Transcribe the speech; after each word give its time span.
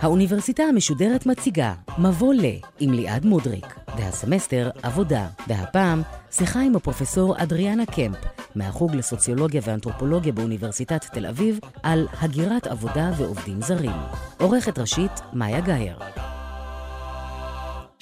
האוניברסיטה 0.00 0.62
המשודרת 0.62 1.26
מציגה 1.26 1.74
מבוא 1.98 2.34
ל 2.34 2.44
עם 2.78 2.92
ליעד 2.92 3.24
מודריק, 3.26 3.76
והסמסטר 3.96 4.70
עבודה, 4.82 5.26
והפעם 5.48 6.02
שיחה 6.30 6.60
עם 6.60 6.76
הפרופסור 6.76 7.42
אדריאנה 7.42 7.86
קמפ 7.86 8.16
מהחוג 8.54 8.94
לסוציולוגיה 8.94 9.60
ואנתרופולוגיה 9.64 10.32
באוניברסיטת 10.32 11.04
תל 11.12 11.26
אביב 11.26 11.60
על 11.82 12.08
הגירת 12.20 12.66
עבודה 12.66 13.10
ועובדים 13.16 13.62
זרים. 13.62 13.96
עורכת 14.38 14.78
ראשית 14.78 15.12
מאיה 15.32 15.60
גאייר. 15.60 16.19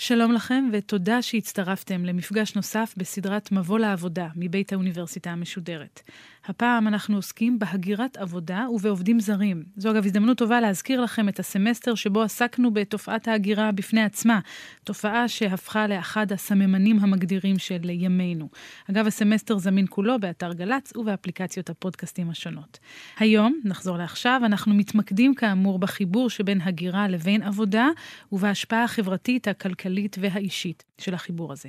שלום 0.00 0.32
לכם 0.32 0.68
ותודה 0.72 1.22
שהצטרפתם 1.22 2.04
למפגש 2.04 2.54
נוסף 2.54 2.94
בסדרת 2.96 3.52
מבוא 3.52 3.78
לעבודה 3.78 4.28
מבית 4.36 4.72
האוניברסיטה 4.72 5.30
המשודרת. 5.30 6.00
הפעם 6.46 6.88
אנחנו 6.88 7.16
עוסקים 7.16 7.58
בהגירת 7.58 8.16
עבודה 8.16 8.66
ובעובדים 8.74 9.20
זרים. 9.20 9.62
זו 9.76 9.90
אגב 9.90 10.04
הזדמנות 10.04 10.38
טובה 10.38 10.60
להזכיר 10.60 11.00
לכם 11.00 11.28
את 11.28 11.38
הסמסטר 11.38 11.94
שבו 11.94 12.22
עסקנו 12.22 12.70
בתופעת 12.70 13.28
ההגירה 13.28 13.72
בפני 13.72 14.02
עצמה, 14.02 14.40
תופעה 14.84 15.28
שהפכה 15.28 15.86
לאחד 15.86 16.32
הסממנים 16.32 16.98
המגדירים 17.00 17.58
של 17.58 17.90
ימינו. 17.90 18.48
אגב, 18.90 19.06
הסמסטר 19.06 19.58
זמין 19.58 19.86
כולו 19.90 20.18
באתר 20.20 20.52
גל"צ 20.52 20.96
ובאפליקציות 20.96 21.70
הפודקאסטים 21.70 22.30
השונות. 22.30 22.78
היום, 23.18 23.60
נחזור 23.64 23.98
לעכשיו, 23.98 24.40
אנחנו 24.44 24.74
מתמקדים 24.74 25.34
כאמור 25.34 25.78
בחיבור 25.78 26.30
שבין 26.30 26.60
הגירה 26.60 27.08
לבין 27.08 27.42
עבודה 27.42 27.88
ובהשפעה 28.32 28.84
החברתית, 28.84 29.48
הכלכלית 29.48 29.87
והאישית 30.20 30.84
של 30.98 31.14
החיבור 31.14 31.52
הזה. 31.52 31.68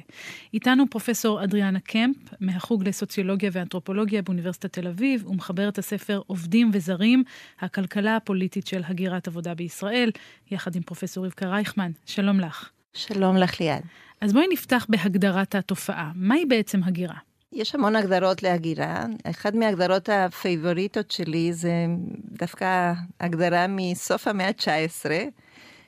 איתנו 0.54 0.90
פרופסור 0.90 1.44
אדריאנה 1.44 1.80
קמפ, 1.80 2.16
מהחוג 2.40 2.88
לסוציולוגיה 2.88 3.50
ואנתרופולוגיה 3.54 4.22
באוניברסיטת 4.22 4.73
תל 4.73 4.88
אביב 4.88 5.27
ומחבר 5.27 5.70
את 5.70 5.77
הספר 5.77 6.21
עובדים 6.27 6.71
וזרים, 6.74 7.24
הכלכלה 7.60 8.16
הפוליטית 8.16 8.68
של 8.68 8.82
הגירת 8.88 9.27
עבודה 9.27 9.54
בישראל, 9.54 10.12
יחד 10.52 10.76
עם 10.76 10.82
פרופסור 10.82 11.26
רבקה 11.26 11.48
רייכמן. 11.48 11.91
שלום 12.05 12.40
לך. 12.40 12.70
שלום 12.93 13.38
לך 13.38 13.60
ליעד. 13.60 13.84
אז 14.21 14.34
בואי 14.34 14.46
נפתח 14.52 14.86
בהגדרת 14.90 15.55
התופעה. 15.55 16.12
מהי 16.15 16.46
בעצם 16.46 16.84
הגירה? 16.84 17.15
יש 17.54 17.76
המון 17.76 17.96
הגדרות 17.96 18.43
להגירה. 18.43 19.05
אחת 19.24 19.54
מההגדרות 19.54 20.10
הפייבוריטות 20.10 21.12
שלי 21.12 21.54
זה 21.54 21.86
דווקא 22.32 22.93
הגדרה 23.20 23.65
מסוף 23.70 24.27
המאה 24.27 24.48
ה-19, 24.48 25.10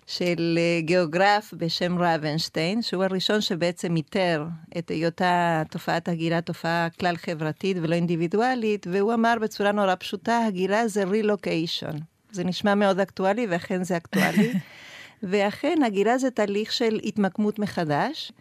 של 0.08 0.58
אה, 0.58 0.82
גיאוגרף 0.82 1.54
בשם 1.58 1.98
רבנשטיין, 2.00 2.82
שהוא 2.82 3.04
הראשון 3.04 3.42
שבעצם 3.42 3.96
איתר 3.96 4.46
את 4.78 4.90
היותה 4.90 5.64
תופעת 5.70 6.08
הגירה 6.08 6.42
תופעה 6.42 6.88
כלל 7.00 7.18
חברתית 7.18 7.78
ולא 7.82 7.96
אינדיבידואלית, 7.96 8.88
והוא 8.92 9.14
אמר 9.14 9.34
בצורה 9.42 9.72
נורא 9.72 9.96
פשוטה, 10.00 10.40
הגירה 10.48 10.88
זה 10.88 11.04
רילוקיישן. 11.04 11.98
זה 12.32 12.44
נשמע 12.44 12.76
מאוד 12.76 13.00
אקטואלי, 13.00 13.48
ואכן 13.50 13.84
זה 13.84 13.98
אקטואלי. 13.98 14.54
ואכן, 15.24 15.78
הגירה 15.86 16.18
זה 16.18 16.32
תהליך 16.32 16.72
של 16.72 17.00
התמקמות 17.04 17.60
מחדש. 17.60 18.32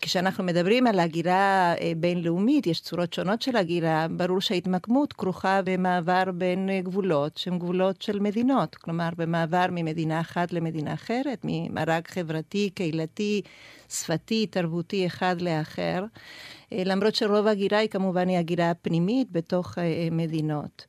כשאנחנו 0.00 0.44
מדברים 0.44 0.86
על 0.86 1.00
הגירה 1.00 1.74
אה, 1.80 1.92
בינלאומית, 1.96 2.66
יש 2.66 2.80
צורות 2.80 3.12
שונות 3.12 3.42
של 3.42 3.56
הגירה, 3.56 4.06
ברור 4.10 4.40
שההתמקמות 4.40 5.12
כרוכה 5.12 5.60
במעבר 5.64 6.24
בין 6.34 6.70
אה, 6.70 6.80
גבולות 6.80 7.36
שהם 7.36 7.58
גבולות 7.58 8.02
של 8.02 8.20
מדינות, 8.20 8.74
כלומר 8.74 9.08
במעבר 9.16 9.66
ממדינה 9.70 10.20
אחת 10.20 10.52
למדינה 10.52 10.94
אחרת, 10.94 11.40
ממארג 11.44 12.08
חברתי, 12.08 12.70
קהילתי, 12.74 13.42
שפתי, 13.88 14.46
תרבותי 14.46 15.06
אחד 15.06 15.40
לאחר, 15.40 16.04
אה, 16.72 16.82
למרות 16.84 17.14
שרוב 17.14 17.46
הגירה 17.46 17.78
היא 17.78 17.88
כמובן 17.88 18.28
היא 18.28 18.38
הגירה 18.38 18.72
פנימית 18.82 19.32
בתוך 19.32 19.78
מדינות. 20.10 20.86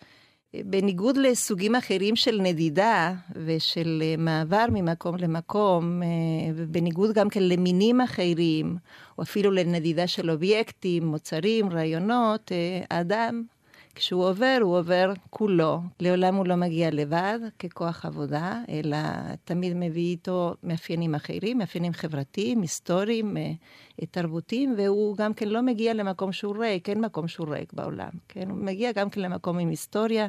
בניגוד 0.65 1.17
לסוגים 1.17 1.75
אחרים 1.75 2.15
של 2.15 2.41
נדידה 2.41 3.13
ושל 3.45 4.03
אה, 4.05 4.15
מעבר 4.17 4.65
ממקום 4.71 5.15
למקום, 5.15 6.03
אה, 6.03 6.07
ובניגוד 6.55 7.13
גם 7.13 7.29
כן 7.29 7.43
למינים 7.43 8.01
אחרים, 8.01 8.77
או 9.17 9.23
אפילו 9.23 9.51
לנדידה 9.51 10.07
של 10.07 10.31
אובייקטים, 10.31 11.05
מוצרים, 11.05 11.69
רעיונות, 11.69 12.51
אה, 12.51 12.81
האדם 12.91 13.43
כשהוא 13.97 14.25
עובר, 14.25 14.57
הוא 14.61 14.77
עובר 14.77 15.13
כולו. 15.29 15.79
לעולם 15.99 16.35
הוא 16.35 16.47
לא 16.47 16.55
מגיע 16.55 16.89
לבד 16.91 17.39
ככוח 17.59 18.05
עבודה, 18.05 18.61
אלא 18.69 18.97
תמיד 19.43 19.73
מביא 19.75 20.09
איתו 20.11 20.53
מאפיינים 20.63 21.15
אחרים, 21.15 21.57
מאפיינים 21.57 21.93
חברתיים, 21.93 22.61
היסטוריים, 22.61 23.37
אה, 23.37 23.51
תרבותיים, 24.11 24.73
והוא 24.77 25.17
גם 25.17 25.33
כן 25.33 25.47
לא 25.47 25.61
מגיע 25.61 25.93
למקום 25.93 26.31
שהוא 26.31 26.57
ריק, 26.57 26.89
אין 26.89 27.01
מקום 27.01 27.27
שהוא 27.27 27.47
ריק 27.49 27.73
בעולם, 27.73 28.09
כן? 28.27 28.49
הוא 28.49 28.57
מגיע 28.57 28.91
גם 28.91 29.09
כן 29.09 29.21
למקום 29.21 29.59
עם 29.59 29.69
היסטוריה, 29.69 30.27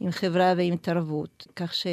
עם 0.00 0.10
חברה 0.10 0.54
ועם 0.56 0.76
תרבות. 0.76 1.46
כך 1.56 1.74
ש... 1.74 1.86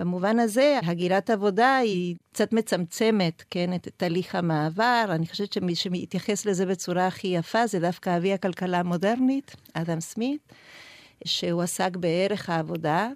במובן 0.00 0.38
הזה, 0.38 0.78
הגירת 0.82 1.30
עבודה 1.30 1.76
היא 1.76 2.16
קצת 2.32 2.52
מצמצמת, 2.52 3.44
כן, 3.50 3.74
את 3.74 3.88
תהליך 3.96 4.34
המעבר. 4.34 5.04
אני 5.08 5.26
חושבת 5.26 5.52
שמי 5.52 5.74
שמתייחס 5.74 6.46
לזה 6.46 6.66
בצורה 6.66 7.06
הכי 7.06 7.28
יפה 7.28 7.66
זה 7.66 7.80
דווקא 7.80 8.16
אבי 8.16 8.32
הכלכלה 8.32 8.78
המודרנית, 8.80 9.56
אדם 9.72 10.00
סמית, 10.00 10.52
שהוא 11.24 11.62
עסק 11.62 11.96
בערך 11.96 12.50
העבודה. 12.50 13.08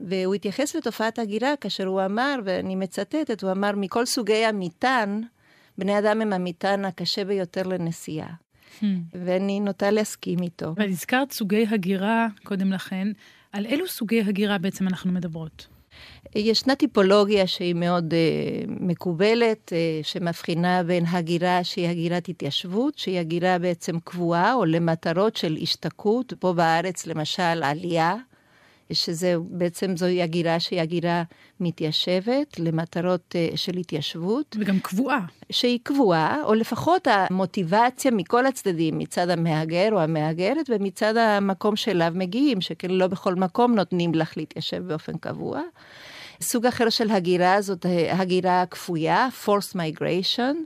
והוא 0.00 0.34
התייחס 0.34 0.76
לתופעת 0.76 1.18
הגירה 1.18 1.56
כאשר 1.60 1.86
הוא 1.86 2.04
אמר, 2.04 2.34
ואני 2.44 2.76
מצטטת, 2.76 3.42
הוא 3.42 3.52
אמר, 3.52 3.72
מכל 3.76 4.06
סוגי 4.06 4.44
המטען, 4.44 5.22
בני 5.78 5.98
אדם 5.98 6.20
הם 6.20 6.32
המטען 6.32 6.84
הקשה 6.84 7.24
ביותר 7.24 7.62
לנסיעה. 7.62 8.28
Hmm. 8.80 8.84
ואני 9.12 9.60
נוטה 9.60 9.90
להסכים 9.90 10.42
איתו. 10.42 10.74
והזכרת 10.76 11.32
סוגי 11.32 11.66
הגירה 11.70 12.26
קודם 12.44 12.72
לכן, 12.72 13.08
על 13.52 13.66
אילו 13.66 13.88
סוגי 13.88 14.22
הגירה 14.22 14.58
בעצם 14.58 14.88
אנחנו 14.88 15.12
מדברות? 15.12 15.75
ישנה 16.34 16.74
טיפולוגיה 16.74 17.46
שהיא 17.46 17.74
מאוד 17.74 18.14
uh, 18.14 18.70
מקובלת, 18.80 19.72
uh, 19.72 20.06
שמבחינה 20.06 20.82
בין 20.82 21.04
הגירה 21.06 21.64
שהיא 21.64 21.88
הגירת 21.88 22.28
התיישבות, 22.28 22.98
שהיא 22.98 23.18
הגירה 23.18 23.58
בעצם 23.58 23.98
קבועה 24.04 24.54
או 24.54 24.64
למטרות 24.64 25.36
של 25.36 25.58
השתקעות, 25.62 26.32
פה 26.38 26.52
בארץ 26.52 27.06
למשל 27.06 27.62
עלייה, 27.62 28.14
שזה 28.92 29.34
בעצם 29.40 29.96
זוהי 29.96 30.22
הגירה 30.22 30.60
שהיא 30.60 30.80
הגירה 30.80 31.22
מתיישבת 31.60 32.58
למטרות 32.58 33.34
uh, 33.34 33.56
של 33.56 33.76
התיישבות. 33.76 34.56
וגם 34.60 34.80
קבועה. 34.80 35.20
שהיא 35.50 35.78
קבועה, 35.82 36.42
או 36.44 36.54
לפחות 36.54 37.06
המוטיבציה 37.10 38.10
מכל 38.10 38.46
הצדדים, 38.46 38.98
מצד 38.98 39.30
המהגר 39.30 39.88
או 39.92 40.00
המהגרת 40.00 40.70
ומצד 40.70 41.16
המקום 41.16 41.76
שאליו 41.76 42.12
מגיעים, 42.14 42.60
שכן 42.60 42.90
לא 42.90 43.06
בכל 43.06 43.34
מקום 43.34 43.74
נותנים 43.74 44.14
לך 44.14 44.36
להתיישב 44.36 44.82
באופן 44.88 45.18
קבוע. 45.18 45.60
סוג 46.40 46.66
אחר 46.66 46.90
של 46.90 47.10
הגירה 47.10 47.60
זאת 47.60 47.86
הגירה 48.10 48.62
הכפויה, 48.62 49.28
forced 49.44 49.74
migration, 49.74 50.56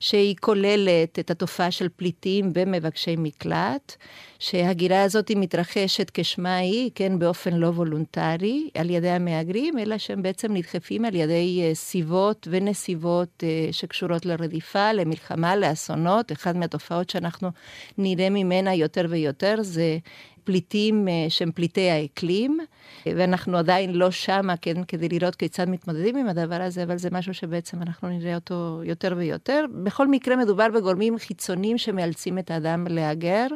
שהיא 0.00 0.36
כוללת 0.40 1.18
את 1.18 1.30
התופעה 1.30 1.70
של 1.70 1.88
פליטים 1.96 2.52
ומבקשי 2.54 3.14
מקלט, 3.18 3.96
שהגירה 4.38 5.02
הזאת 5.02 5.28
היא 5.28 5.36
מתרחשת 5.36 6.10
כשמה 6.14 6.56
היא, 6.56 6.90
כן, 6.94 7.18
באופן 7.18 7.52
לא 7.52 7.66
וולונטרי, 7.66 8.70
על 8.74 8.90
ידי 8.90 9.10
המהגרים, 9.10 9.78
אלא 9.78 9.98
שהם 9.98 10.22
בעצם 10.22 10.52
נדחפים 10.52 11.04
על 11.04 11.14
ידי 11.14 11.62
אה, 11.62 11.74
סיבות 11.74 12.48
ונסיבות 12.50 13.44
אה, 13.44 13.68
שקשורות 13.72 14.26
לרדיפה, 14.26 14.92
למלחמה, 14.92 15.56
לאסונות. 15.56 16.32
אחת 16.32 16.54
מהתופעות 16.54 17.10
שאנחנו 17.10 17.50
נראה 17.98 18.30
ממנה 18.30 18.74
יותר 18.74 19.06
ויותר 19.08 19.54
זה 19.60 19.98
פליטים 20.46 21.08
אה, 21.08 21.26
שהם 21.28 21.50
פליטי 21.52 21.90
האקלים, 21.90 22.58
ואנחנו 23.06 23.56
עדיין 23.56 23.94
לא 23.94 24.10
שמה, 24.10 24.56
כן, 24.56 24.84
כדי 24.88 25.08
לראות 25.08 25.34
כיצד 25.34 25.68
מתמודדים 25.68 26.16
עם 26.16 26.28
הדבר 26.28 26.62
הזה, 26.62 26.82
אבל 26.82 26.96
זה 26.98 27.08
משהו 27.12 27.34
שבעצם 27.34 27.82
אנחנו 27.82 28.08
נראה 28.08 28.34
אותו 28.34 28.80
יותר 28.84 29.14
ויותר. 29.16 29.64
בכל 29.84 30.08
מקרה 30.08 30.36
מדובר 30.36 30.66
בגורמים 30.74 31.18
חיצוניים 31.18 31.78
שמאלצים 31.78 32.38
את 32.38 32.50
האדם 32.50 32.86
להגר. 32.90 33.46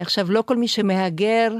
עכשיו, 0.00 0.32
לא 0.32 0.42
כל 0.42 0.56
מי 0.56 0.68
שמהגר 0.68 1.56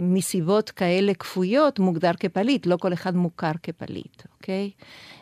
מסיבות 0.00 0.70
כאלה 0.70 1.14
כפויות 1.14 1.78
מוגדר 1.78 2.12
כפליט, 2.20 2.66
לא 2.66 2.76
כל 2.76 2.92
אחד 2.92 3.16
מוכר 3.16 3.52
כפליט, 3.62 4.22
אוקיי? 4.40 4.70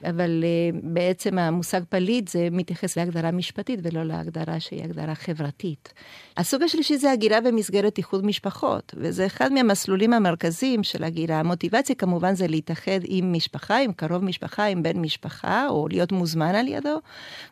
אבל 0.05 0.45
uh, 0.45 0.77
בעצם 0.83 1.39
המושג 1.39 1.81
פליט 1.89 2.29
זה 2.29 2.49
מתייחס 2.51 2.97
להגדרה 2.97 3.31
משפטית 3.31 3.81
ולא 3.83 4.05
להגדרה 4.05 4.61
שהיא 4.61 4.85
הגדרה 4.85 5.15
חברתית. 5.15 5.93
הסוג 6.37 6.63
השלישי 6.63 6.99
זה 6.99 7.13
הגירה 7.13 7.41
במסגרת 7.41 7.99
איחוד 7.99 8.27
משפחות, 8.27 8.95
וזה 8.97 9.27
אחד 9.27 9.53
מהמסלולים 9.53 10.13
המרכזיים 10.13 10.83
של 10.83 11.05
הגירה. 11.05 11.41
המוטיבציה 11.41 11.95
כמובן 11.95 12.35
זה 12.35 12.47
להתאחד 12.47 13.01
עם 13.05 13.33
משפחה, 13.33 13.79
עם 13.79 13.93
קרוב 13.93 14.25
משפחה, 14.25 14.65
עם 14.65 14.83
בן 14.83 14.99
משפחה, 14.99 15.67
או 15.69 15.89
להיות 15.89 16.13
מוזמן 16.13 16.55
על 16.55 16.69
ידו, 16.69 16.99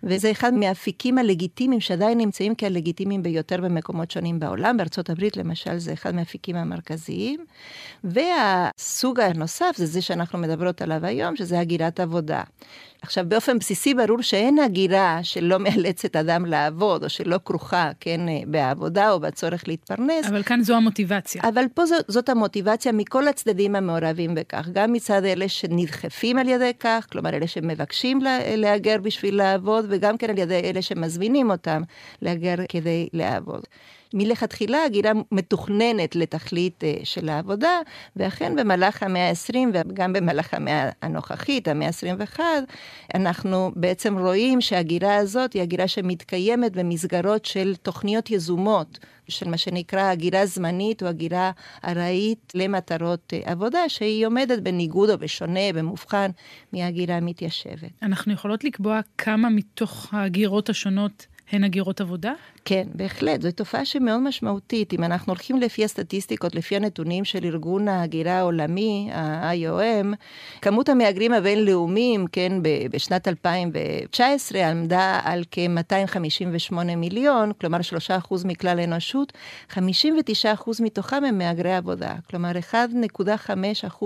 וזה 0.03 0.31
אחד 0.31 0.55
מהאפיקים 0.55 1.19
הלגיטימיים 1.19 1.81
שעדיין 1.81 2.19
נמצאים 2.19 2.55
כהלגיטימיים 2.59 3.23
ביותר 3.23 3.61
במקומות 3.61 4.11
שונים 4.11 4.41
בעולם. 4.41 4.77
בארצות 4.77 5.11
הברית 5.11 5.37
למשל 5.37 5.79
זה 5.79 5.93
אחד 5.93 6.15
מהאפיקים 6.15 6.57
המרכזיים. 6.57 7.16
והסוג 8.05 9.21
הנוסף 9.21 9.73
זה 9.77 9.87
זה 9.87 10.03
שאנחנו 10.03 10.39
מדברות 10.39 10.83
עליו 10.83 11.07
היום, 11.07 11.37
שזה 11.37 11.61
הגירת 11.61 12.01
עבודה. 12.01 12.43
עכשיו, 13.03 13.25
באופן 13.29 13.59
בסיסי 13.59 13.95
ברור 13.95 14.23
שאין 14.23 14.59
הגירה 14.59 15.19
שלא 15.23 15.59
מאלצת 15.59 16.17
אדם 16.17 16.47
לעבוד, 16.47 17.05
או 17.05 17.09
שלא 17.09 17.39
כרוכה, 17.45 17.91
כן, 18.01 18.21
בעבודה 18.47 19.11
או 19.11 19.21
בצורך 19.21 19.69
להתפרנס. 19.69 20.27
אבל 20.29 20.43
כאן 20.43 20.63
זו 20.63 20.75
המוטיבציה. 20.75 21.43
אבל 21.49 21.65
פה 21.75 21.87
זאת, 21.87 22.05
זאת 22.09 22.29
המוטיבציה 22.29 22.93
מכל 22.93 23.29
הצדדים 23.29 23.77
המעורבים 23.77 24.35
בכך, 24.35 24.69
גם 24.73 24.93
מצד 24.93 25.25
אלה 25.25 25.49
שנדחפים 25.49 26.39
על 26.39 26.49
ידי 26.49 26.73
כך, 26.81 27.07
כלומר 27.13 27.31
אלה 27.31 27.47
שמבקשים 27.47 28.21
להגר 28.57 28.97
בשביל 29.03 29.37
לעבוד, 29.37 29.85
וגם 29.89 30.17
כן 30.17 30.31
על 30.31 30.39
ידי 30.39 30.61
אלה 30.65 30.83
שמזמינים 30.83 31.51
אותם 31.51 31.83
להגר 32.23 32.55
כדי 32.69 33.09
לעבוד. 33.13 33.63
מלכתחילה 34.15 34.85
הגירה 34.85 35.13
מתוכננת 35.33 36.17
לתכלית 36.17 36.85
אה, 36.85 36.95
של 37.05 37.29
העבודה, 37.29 37.81
ואכן 38.17 38.57
במהלך 38.57 39.03
המאה 39.03 39.29
ה-20 39.29 39.57
וגם 39.75 40.13
במהלך 40.13 40.55
המאה 40.55 40.91
הנוכחית, 41.03 41.69
המאה 41.69 41.89
ה-21, 41.89 42.41
אנחנו 43.15 43.71
בעצם 43.77 44.19
רואים 44.19 44.61
שהגירה 44.61 45.17
הזאת 45.17 45.53
היא 45.53 45.63
הגירה 45.63 45.89
שמתקיימת 45.89 46.73
במסגרות 46.73 47.45
של 47.45 47.75
תוכניות 47.83 48.31
יזומות. 48.31 48.99
של 49.29 49.49
מה 49.49 49.57
שנקרא 49.57 50.11
הגירה 50.11 50.47
זמנית 50.47 51.03
או 51.03 51.09
הגירה 51.09 51.51
ארעית 51.85 52.53
למטרות 52.55 53.33
אה, 53.33 53.53
עבודה, 53.53 53.89
שהיא 53.89 54.27
עומדת 54.27 54.59
בניגוד 54.63 55.11
או 55.11 55.19
בשונה, 55.19 55.73
במובחן, 55.75 56.31
מהגירה 56.73 57.17
המתיישבת. 57.17 57.91
אנחנו 58.03 58.33
יכולות 58.33 58.65
לקבוע 58.65 59.01
כמה 59.19 59.49
מתוך 59.51 60.15
ההגירות 60.15 60.69
השונות 60.69 61.27
הן 61.51 61.65
הגירות 61.65 62.01
עבודה? 62.01 62.33
כן, 62.69 62.87
בהחלט, 62.95 63.43
זו 63.43 63.51
תופעה 63.51 63.85
שמאוד 63.85 64.21
משמעותית. 64.21 64.93
אם 64.93 65.05
אנחנו 65.05 65.33
הולכים 65.33 65.57
לפי 65.57 65.85
הסטטיסטיקות, 65.85 66.55
לפי 66.55 66.77
הנתונים 66.77 67.25
של 67.25 67.45
ארגון 67.45 67.89
ההגירה 67.89 68.33
העולמי, 68.33 69.09
ה-IOM, 69.13 70.07
כמות 70.63 70.89
המהגרים 70.89 71.33
הבינלאומיים, 71.33 72.27
כן, 72.33 72.53
בשנת 72.91 73.29
2019 73.29 74.71
עמדה 74.71 75.21
על 75.25 75.45
כ-258 75.51 76.75
מיליון, 76.97 77.53
כלומר 77.61 77.79
3% 78.29 78.35
מכלל 78.45 78.79
האנושות, 78.79 79.33
59% 79.71 79.77
מתוכם 80.81 81.25
הם 81.25 81.39
מהגרי 81.39 81.75
עבודה. 81.75 82.15
כלומר, 82.31 82.53
1.5% 82.73 84.05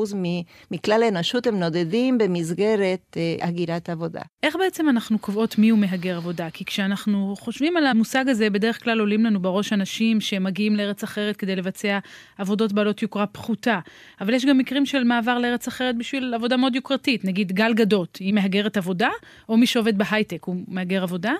מכלל 0.70 1.02
האנושות 1.02 1.46
הם 1.46 1.60
נודדים 1.60 2.18
במסגרת 2.18 3.16
אה, 3.16 3.46
הגירת 3.48 3.88
עבודה. 3.88 4.22
איך 4.42 4.56
בעצם 4.56 4.88
אנחנו 4.88 5.18
קובעות 5.18 5.58
מיהו 5.58 5.76
מהגר 5.76 6.16
עבודה? 6.16 6.50
כי 6.52 6.64
כשאנחנו 6.64 7.34
חושבים 7.38 7.76
על 7.76 7.86
המושג 7.86 8.28
הזה, 8.28 8.49
בדרך 8.50 8.84
כלל 8.84 9.00
עולים 9.00 9.24
לנו 9.24 9.42
בראש 9.42 9.72
אנשים 9.72 10.20
שמגיעים 10.20 10.76
לארץ 10.76 11.02
אחרת 11.02 11.36
כדי 11.36 11.56
לבצע 11.56 11.98
עבודות 12.38 12.72
בעלות 12.72 13.02
יוקרה 13.02 13.26
פחותה. 13.26 13.78
אבל 14.20 14.34
יש 14.34 14.44
גם 14.44 14.58
מקרים 14.58 14.86
של 14.86 15.04
מעבר 15.04 15.38
לארץ 15.38 15.68
אחרת 15.68 15.96
בשביל 15.96 16.34
עבודה 16.34 16.56
מאוד 16.56 16.74
יוקרתית. 16.74 17.24
נגיד 17.24 17.52
גל 17.52 17.74
גדות, 17.74 18.16
היא 18.16 18.34
מהגרת 18.34 18.76
עבודה, 18.76 19.08
או 19.48 19.56
מי 19.56 19.66
שעובד 19.66 19.98
בהייטק 19.98 20.44
הוא 20.44 20.56
מהגר 20.68 21.02
עבודה? 21.02 21.32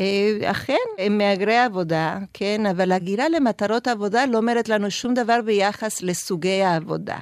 אה, 0.00 0.38
אכן, 0.44 0.74
הם 0.98 1.18
מהגרי 1.18 1.58
עבודה, 1.58 2.18
כן, 2.34 2.66
אבל 2.66 2.92
הגירה 2.92 3.28
למטרות 3.28 3.88
עבודה 3.88 4.26
לא 4.26 4.38
אומרת 4.38 4.68
לנו 4.68 4.90
שום 4.90 5.14
דבר 5.14 5.40
ביחס 5.44 6.02
לסוגי 6.02 6.62
העבודה. 6.62 7.18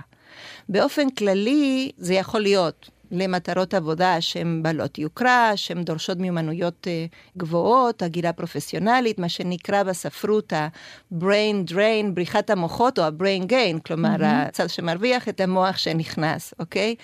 באופן 0.69 1.11
כללי, 1.11 1.91
זה 1.97 2.15
יכול 2.15 2.41
להיות 2.41 2.91
למטרות 3.11 3.75
עבודה 3.75 4.21
שהן 4.21 4.63
בעלות 4.63 4.99
יוקרה, 4.99 5.53
שהן 5.57 5.85
דורשות 5.85 6.19
מיומנויות 6.19 6.87
אה, 6.87 7.07
גבוהות, 7.37 8.03
הגירה 8.03 8.33
פרופסיונלית, 8.33 9.19
מה 9.19 9.29
שנקרא 9.29 9.83
בספרות 9.83 10.53
ה-brain 10.53 11.71
drain, 11.71 12.11
בריחת 12.15 12.51
המוחות, 12.51 12.99
או 12.99 13.05
ה-brain 13.05 13.51
gain, 13.51 13.81
כלומר, 13.87 14.17
mm-hmm. 14.17 14.49
הצד 14.49 14.69
שמרוויח 14.69 15.29
את 15.29 15.41
המוח 15.41 15.77
שנכנס, 15.77 16.55
אוקיי? 16.59 16.95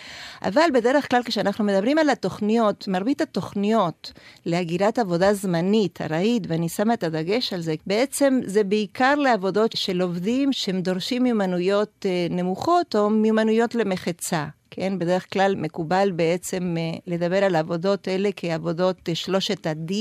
אבל 0.43 0.69
בדרך 0.75 1.11
כלל 1.11 1.23
כשאנחנו 1.23 1.65
מדברים 1.65 1.99
על 1.99 2.11
התוכניות, 2.11 2.89
מרבית 2.89 3.21
התוכניות 3.21 4.13
להגירת 4.47 4.99
עבודה 4.99 5.35
זמנית, 5.35 6.01
ארעית, 6.01 6.43
ואני 6.49 6.69
שמה 6.69 6.95
את 6.95 7.05
הדגש 7.05 7.53
על 7.53 7.61
זה, 7.61 7.75
בעצם 7.87 8.41
זה 8.45 8.65
בעיקר 8.65 9.15
לעבודות 9.15 9.73
של 9.77 10.01
עובדים 10.01 10.53
שהם 10.53 10.81
דורשים 10.81 11.23
מיומנויות 11.23 12.07
אה, 12.09 12.27
נמוכות, 12.31 12.97
או 12.97 13.11
מיומנויות 13.11 13.75
למחצה. 13.75 14.47
כן, 14.75 14.99
בדרך 14.99 15.33
כלל 15.33 15.55
מקובל 15.57 16.11
בעצם 16.17 16.75
אה, 16.79 16.99
לדבר 17.07 17.45
על 17.45 17.55
העבודות 17.55 18.09
האלה 18.09 18.29
כעבודות 18.37 19.09
אה, 19.09 19.15
שלושת 19.15 19.67
ה-D, 19.67 19.93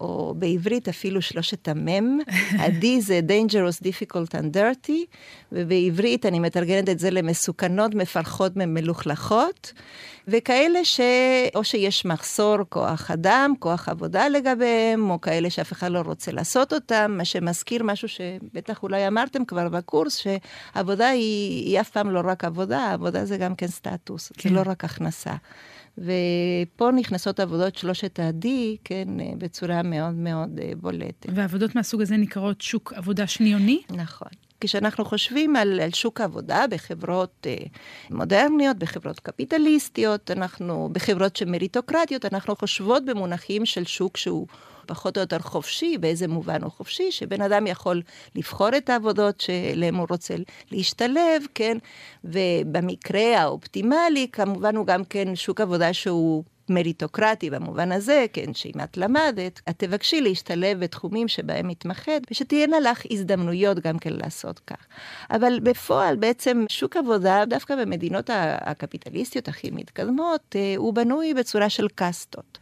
או 0.00 0.34
בעברית 0.38 0.88
אפילו 0.88 1.22
שלושת 1.22 1.68
המם. 1.68 2.18
ה-D 2.60 2.86
זה 3.00 3.20
dangerous, 3.28 3.84
difficult 3.84 4.30
and 4.30 4.56
dirty, 4.56 5.16
ובעברית 5.52 6.26
אני 6.26 6.38
מתרגנת 6.40 6.88
את 6.88 6.98
זה 6.98 7.10
למסוכנות, 7.10 7.94
מפרכות, 7.94 8.52
מלוכלכות, 8.56 9.72
וכאלה 10.28 10.84
שאו 10.84 11.64
שיש 11.64 12.04
מחסור 12.04 12.56
כוח 12.68 13.10
אדם, 13.10 13.54
כוח 13.58 13.88
עבודה 13.88 14.28
לגביהם, 14.28 15.10
או 15.10 15.20
כאלה 15.20 15.50
שאף 15.50 15.72
אחד 15.72 15.90
לא 15.90 16.00
רוצה 16.00 16.32
לעשות 16.32 16.72
אותם, 16.72 17.14
מה 17.16 17.24
שמזכיר 17.24 17.82
משהו 17.82 18.08
שבטח 18.08 18.82
אולי 18.82 19.08
אמרתם 19.08 19.44
כבר 19.44 19.68
בקורס, 19.68 20.16
שעבודה 20.16 21.08
היא, 21.08 21.64
היא 21.66 21.80
אף 21.80 21.90
פעם 21.90 22.10
לא 22.10 22.20
רק 22.24 22.44
עבודה, 22.44 22.92
עבודה 22.92 23.24
זה 23.24 23.36
גם 23.36 23.54
כן 23.54 23.66
סטטוס, 23.66 24.32
כן. 24.38 24.48
זה 24.48 24.54
לא 24.54 24.62
רק 24.66 24.84
הכנסה. 24.84 25.34
ופה 25.98 26.90
נכנסות 26.96 27.40
עבודות 27.40 27.76
שלושת 27.76 28.18
ה-D, 28.18 28.46
כן, 28.84 29.08
בצורה 29.38 29.82
מאוד 29.82 30.14
מאוד 30.14 30.58
אה, 30.62 30.72
בולטת. 30.76 31.26
ועבודות 31.34 31.74
מהסוג 31.74 32.02
הזה 32.02 32.16
נקראות 32.16 32.60
שוק 32.60 32.92
עבודה 32.92 33.26
שניוני? 33.26 33.82
נכון. 33.90 34.28
כשאנחנו 34.60 35.04
חושבים 35.04 35.56
על, 35.56 35.80
על 35.80 35.90
שוק 35.90 36.20
העבודה 36.20 36.64
בחברות 36.70 37.46
אה, 37.46 37.56
מודרניות, 38.10 38.78
בחברות 38.78 39.20
קפיטליסטיות, 39.20 40.30
אנחנו, 40.30 40.88
בחברות 40.92 41.36
שמריטוקרטיות, 41.36 42.24
אנחנו 42.24 42.56
חושבות 42.56 43.04
במונחים 43.04 43.66
של 43.66 43.84
שוק 43.84 44.16
שהוא 44.16 44.46
פחות 44.86 45.16
או 45.16 45.20
יותר 45.20 45.38
חופשי, 45.38 45.98
באיזה 45.98 46.28
מובן 46.28 46.62
הוא 46.62 46.72
חופשי, 46.72 47.12
שבן 47.12 47.42
אדם 47.42 47.66
יכול 47.66 48.02
לבחור 48.34 48.76
את 48.76 48.90
העבודות 48.90 49.40
שאליהן 49.40 49.94
הוא 49.94 50.06
רוצה 50.10 50.34
להשתלב, 50.70 51.42
כן? 51.54 51.78
ובמקרה 52.24 53.40
האופטימלי, 53.40 54.26
כמובן 54.32 54.76
הוא 54.76 54.86
גם 54.86 55.04
כן 55.04 55.36
שוק 55.36 55.60
עבודה 55.60 55.92
שהוא 55.92 56.44
מריטוקרטי 56.68 57.50
במובן 57.50 57.92
הזה, 57.92 58.26
כן, 58.32 58.54
שאם 58.54 58.80
את 58.84 58.96
למדת, 58.96 59.60
את 59.70 59.78
תבקשי 59.78 60.20
להשתלב 60.20 60.80
בתחומים 60.80 61.28
שבהם 61.28 61.68
מתמחת, 61.68 62.22
ושתהיינה 62.30 62.80
לך 62.80 63.02
הזדמנויות 63.10 63.78
גם 63.78 63.98
כן 63.98 64.12
לעשות 64.12 64.58
כך. 64.58 64.86
אבל 65.30 65.60
בפועל 65.62 66.16
בעצם 66.16 66.64
שוק 66.68 66.96
עבודה, 66.96 67.44
דווקא 67.48 67.76
במדינות 67.76 68.30
הקפיטליסטיות 68.60 69.48
הכי 69.48 69.70
מתקדמות, 69.70 70.56
אה, 70.56 70.74
הוא 70.76 70.94
בנוי 70.94 71.34
בצורה 71.34 71.70
של 71.70 71.88
קאסטות. 71.88 72.58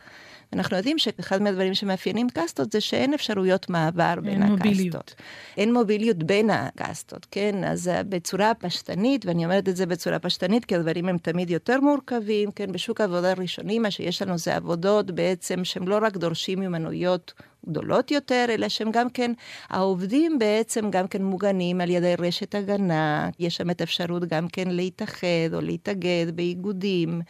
אנחנו 0.53 0.77
יודעים 0.77 0.99
שאחד 0.99 1.43
מהדברים 1.43 1.75
שמאפיינים 1.75 2.29
קאסטות 2.29 2.73
זה 2.73 2.81
שאין 2.81 3.15
אפשרויות 3.15 3.71
מעבר 3.71 4.15
בין. 4.23 4.43
מוביליות. 4.43 5.15
אין 5.57 5.73
מוביליות 5.75 6.17
בין 6.17 6.51
הקאסטות, 6.51 7.27
כן? 7.31 7.65
אז 7.65 7.89
אה, 7.89 8.03
בצורה 8.03 8.55
פשטנית, 8.55 9.27
ואני 9.27 9.45
אומרת 9.45 9.69
את 9.69 9.77
זה 9.77 9.87
בצורה 9.87 10.19
פשטנית, 10.19 10.65
כי 10.65 10.75
הדברים 10.75 11.09
הם 11.09 11.19
תמיד 11.19 11.51
יותר 11.51 11.81
מורכבים, 11.81 12.51
כן? 12.51 12.73
בשוק 12.73 13.01
העבודה 13.01 13.31
הראשוני, 13.31 13.79
מה 13.79 13.91
שיש 13.91 14.23
לנו 14.23 14.39
זה 14.39 14.57
עבודות 14.57 15.11
בעצם 15.11 15.65
שהם 15.65 15.89
לא 15.89 15.99
רק 16.03 16.17
דורשים 16.17 16.61
מיומנויות 16.61 17.33
גדולות 17.69 18.11
יותר, 18.11 18.47
אלא 18.49 18.69
שהם 18.69 18.91
גם 18.93 19.11
כן, 19.11 19.33
העובדים 19.69 20.39
בעצם 20.39 20.91
גם 20.91 21.09
כן 21.09 21.25
מוגנים 21.25 21.81
על 21.81 21.91
ידי 21.91 22.15
רשת 22.19 22.55
הגנה, 22.55 23.31
יש 23.39 23.57
שם 23.57 23.71
את 23.71 23.81
האפשרות 23.81 24.25
גם 24.25 24.49
כן 24.49 24.71
להתאחד 24.71 25.55
או 25.55 25.61
להתאגד 25.61 26.27
באיגודים, 26.35 27.21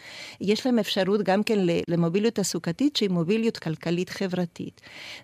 יש 0.41 0.67
להם 0.67 0.79
אפשרות 0.79 1.23
גם 1.23 1.43
כן 1.43 1.59
למוביליות 1.89 2.35
תעסוקתית 2.35 2.97
שהיא 2.97 3.11
מוביליות 3.11 3.59
כלכלית 3.59 4.11
חברתית. 4.11 4.81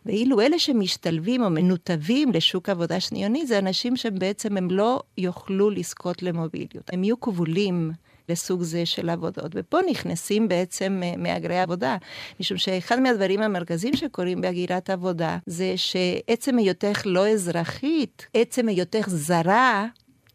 ואילו 0.07 0.41
אלה 0.41 0.59
שמשתלבים 0.59 1.43
או 1.43 1.51
מנותבים 1.51 2.33
לשוק 2.33 2.69
עבודה 2.69 3.01
שניוני, 3.01 3.47
זה 3.47 3.59
אנשים 3.59 3.97
שבעצם 3.97 4.57
הם 4.57 4.71
לא 4.71 5.03
יוכלו 5.19 5.71
לזכות 5.71 6.23
למוביליות, 6.23 6.91
הם 6.93 7.05
יהיו 7.05 7.21
כבולים. 7.21 7.93
לסוג 8.29 8.63
זה 8.63 8.87
של 8.87 9.09
עבודות. 9.09 9.53
ופה 9.55 9.79
נכנסים 9.91 10.49
בעצם 10.49 11.01
אה, 11.05 11.13
מהגרי 11.17 11.61
עבודה, 11.61 11.97
משום 12.41 12.59
שאחד 12.59 13.01
מהדברים 13.01 13.43
המרכזיים 13.43 13.97
שקורים 13.97 14.41
בהגירת 14.41 14.91
עבודה 14.91 15.39
זה 15.47 15.73
שעצם 15.77 16.59
היותך 16.59 17.03
לא 17.05 17.29
אזרחית, 17.29 18.27
עצם 18.35 18.69
היותך 18.69 19.09
זרה, 19.09 19.87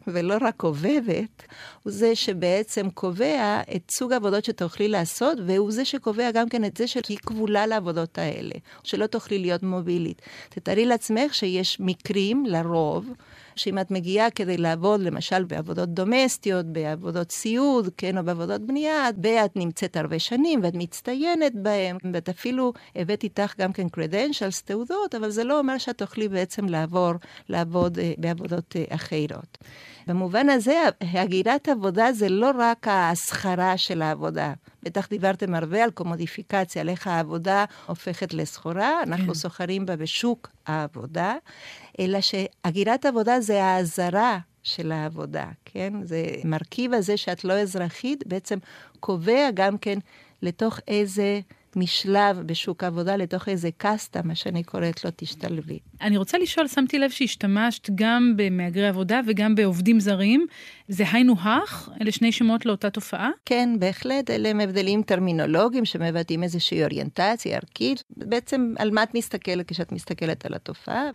ולא 0.07 0.35
רק 0.41 0.63
עובדת, 0.63 1.43
הוא 1.83 1.93
זה 1.93 2.15
שבעצם 2.15 2.89
קובע 2.89 3.61
את 3.75 3.91
סוג 3.91 4.13
העבודות 4.13 4.45
שתוכלי 4.45 4.87
לעשות, 4.87 5.37
והוא 5.45 5.71
זה 5.71 5.85
שקובע 5.85 6.31
גם 6.31 6.49
כן 6.49 6.65
את 6.65 6.77
זה 6.77 6.87
שהיא 6.87 7.17
כבולה 7.17 7.67
לעבודות 7.67 8.17
האלה, 8.17 8.55
שלא 8.83 9.07
תוכלי 9.07 9.39
להיות 9.39 9.63
מובילית. 9.63 10.21
תתארי 10.49 10.85
לעצמך 10.85 11.33
שיש 11.33 11.77
מקרים, 11.79 12.45
לרוב, 12.45 13.09
שאם 13.55 13.79
את 13.79 13.91
מגיעה 13.91 14.29
כדי 14.29 14.57
לעבוד, 14.57 15.01
למשל 15.01 15.43
בעבודות 15.43 15.89
דומסטיות, 15.89 16.65
בעבודות 16.65 17.31
סיעוד, 17.31 17.89
כן, 17.97 18.17
או 18.17 18.23
בעבודות 18.23 18.61
בנייה, 18.61 19.09
ואת 19.23 19.55
נמצאת 19.55 19.97
הרבה 19.97 20.19
שנים 20.19 20.59
ואת 20.63 20.73
מצטיינת 20.75 21.55
בהם, 21.55 21.97
ואת 22.13 22.29
אפילו 22.29 22.73
הבאת 22.95 23.23
איתך 23.23 23.53
גם 23.59 23.73
כן 23.73 23.87
credentials, 23.87 24.61
תעודות, 24.65 25.15
אבל 25.15 25.29
זה 25.29 25.43
לא 25.43 25.59
אומר 25.59 25.77
שאת 25.77 25.97
תוכלי 25.97 26.27
בעצם 26.27 26.65
לעבור, 26.65 27.11
לעבוד 27.49 27.99
אה, 27.99 28.13
בעבודות 28.17 28.75
אה, 28.75 28.95
אחרות. 28.95 29.57
במובן 30.07 30.49
הזה, 30.49 30.83
הגירת 31.01 31.69
עבודה 31.69 32.13
זה 32.13 32.29
לא 32.29 32.51
רק 32.57 32.87
ההסחרה 32.87 33.77
של 33.77 34.01
העבודה. 34.01 34.53
בטח 34.83 35.07
דיברתם 35.09 35.55
הרבה 35.55 35.83
על 35.83 35.91
קומודיפיקציה, 35.91 36.81
על 36.81 36.89
איך 36.89 37.07
העבודה 37.07 37.65
הופכת 37.85 38.33
לסחורה, 38.33 39.03
אנחנו 39.03 39.27
כן. 39.27 39.33
סוחרים 39.33 39.85
בה 39.85 39.95
בשוק 39.95 40.49
העבודה, 40.65 41.35
אלא 41.99 42.19
שהגירת 42.21 43.05
עבודה 43.05 43.41
זה 43.41 43.63
האזהרה 43.63 44.39
של 44.63 44.91
העבודה, 44.91 45.45
כן? 45.65 45.93
זה 46.03 46.25
מרכיב 46.43 46.93
הזה 46.93 47.17
שאת 47.17 47.43
לא 47.43 47.53
אזרחית, 47.53 48.27
בעצם 48.27 48.59
קובע 48.99 49.51
גם 49.53 49.77
כן 49.77 49.99
לתוך 50.41 50.79
איזה... 50.87 51.39
משלב 51.75 52.41
בשוק 52.45 52.83
העבודה 52.83 53.15
לתוך 53.15 53.49
איזה 53.49 53.69
קאסטה, 53.77 54.21
מה 54.23 54.35
שאני 54.35 54.63
קוראת 54.63 55.05
לו, 55.05 55.11
תשתלבי. 55.15 55.79
אני 56.01 56.17
רוצה 56.17 56.37
לשאול, 56.37 56.67
שמתי 56.67 56.99
לב 56.99 57.09
שהשתמשת 57.09 57.89
גם 57.95 58.33
במהגרי 58.35 58.87
עבודה 58.87 59.19
וגם 59.27 59.55
בעובדים 59.55 59.99
זרים. 59.99 60.45
זה 60.87 61.03
היינו 61.11 61.35
הך? 61.39 61.89
אלה 62.01 62.11
שני 62.11 62.31
שמות 62.31 62.65
לאותה 62.65 62.89
תופעה? 62.89 63.29
כן, 63.45 63.69
בהחלט, 63.79 64.29
אלה 64.29 64.49
הם 64.49 64.59
הבדלים 64.59 65.03
טרמינולוגיים 65.03 65.85
שמבטאים 65.85 66.43
איזושהי 66.43 66.83
אוריינטציה 66.83 67.55
ערכית. 67.57 68.03
בעצם, 68.09 68.73
על 68.77 68.91
מה 68.91 69.03
את 69.03 69.15
מסתכלת 69.15 69.69
כשאת 69.69 69.91
מסתכלת 69.91 70.45
על 70.45 70.53
התופעה? 70.53 71.09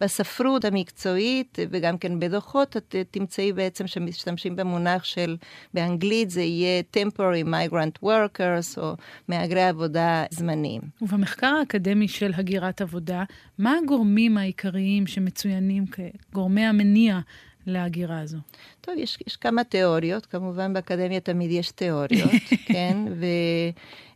בספרות 0.00 0.64
המקצועית 0.64 1.58
וגם 1.70 1.98
כן 1.98 2.20
בדוחות, 2.20 2.76
את 2.76 2.94
תמצאי 3.10 3.52
בעצם 3.52 3.86
שמשתמשים 3.86 4.56
במונח 4.56 5.04
של, 5.04 5.36
באנגלית 5.74 6.30
זה 6.30 6.42
יהיה 6.42 6.82
temporary 6.96 7.46
migrant 7.46 8.04
workers 8.04 8.78
או 8.78 8.94
מהגרי 9.28 9.62
עבודה 9.62 10.24
זמניים. 10.30 10.82
ובמחקר 11.02 11.54
האקדמי 11.60 12.08
של 12.08 12.32
הגירת 12.34 12.80
עבודה, 12.80 13.24
מה 13.58 13.74
הגורמים 13.82 14.38
העיקריים 14.38 15.06
שמצוינים 15.06 15.84
כגורמי 15.86 16.64
המניע 16.64 17.20
להגירה 17.66 18.20
הזו? 18.20 18.38
טוב, 18.84 18.94
יש, 18.98 19.18
יש 19.26 19.36
כמה 19.36 19.64
תיאוריות, 19.64 20.26
כמובן 20.26 20.72
באקדמיה 20.72 21.20
תמיד 21.20 21.50
יש 21.50 21.70
תיאוריות, 21.70 22.30
כן? 22.72 22.96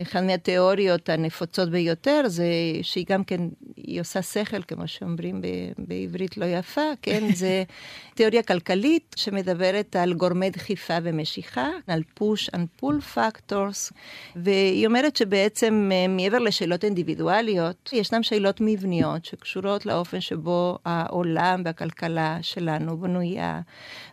ואחת 0.01 0.23
מהתיאוריות 0.23 1.09
הנפוצות 1.09 1.71
ביותר 1.71 2.23
זה 2.27 2.45
שהיא 2.83 3.05
גם 3.09 3.25
כן, 3.25 3.41
היא 3.77 4.01
עושה 4.01 4.23
שכל, 4.23 4.63
כמו 4.63 4.89
שאומרים 4.89 5.41
ב, 5.41 5.47
בעברית 5.79 6.37
לא 6.37 6.45
יפה, 6.45 6.81
כן? 7.03 7.29
זה 7.35 7.65
תיאוריה 8.15 8.43
כלכלית 8.43 9.15
שמדברת 9.19 9.97
על 9.97 10.15
גורמי 10.15 10.51
דחיפה 10.51 10.97
ומשיכה, 11.03 11.69
על 11.87 12.03
push 12.21 12.55
and 12.57 12.83
pull 12.83 13.17
factors, 13.17 13.93
והיא 14.37 14.87
אומרת 14.87 15.17
שבעצם 15.17 15.91
אה, 15.93 16.09
מעבר 16.09 16.39
לשאלות 16.39 16.85
אינדיבידואליות, 16.85 17.91
ישנן 17.93 18.23
שאלות 18.23 18.57
מבניות 18.61 19.25
שקשורות 19.25 19.87
לאופן 19.87 20.21
שבו 20.21 20.79
העולם 20.85 21.63
והכלכלה 21.65 22.39
שלנו 22.43 22.99
בנויה, 23.01 23.61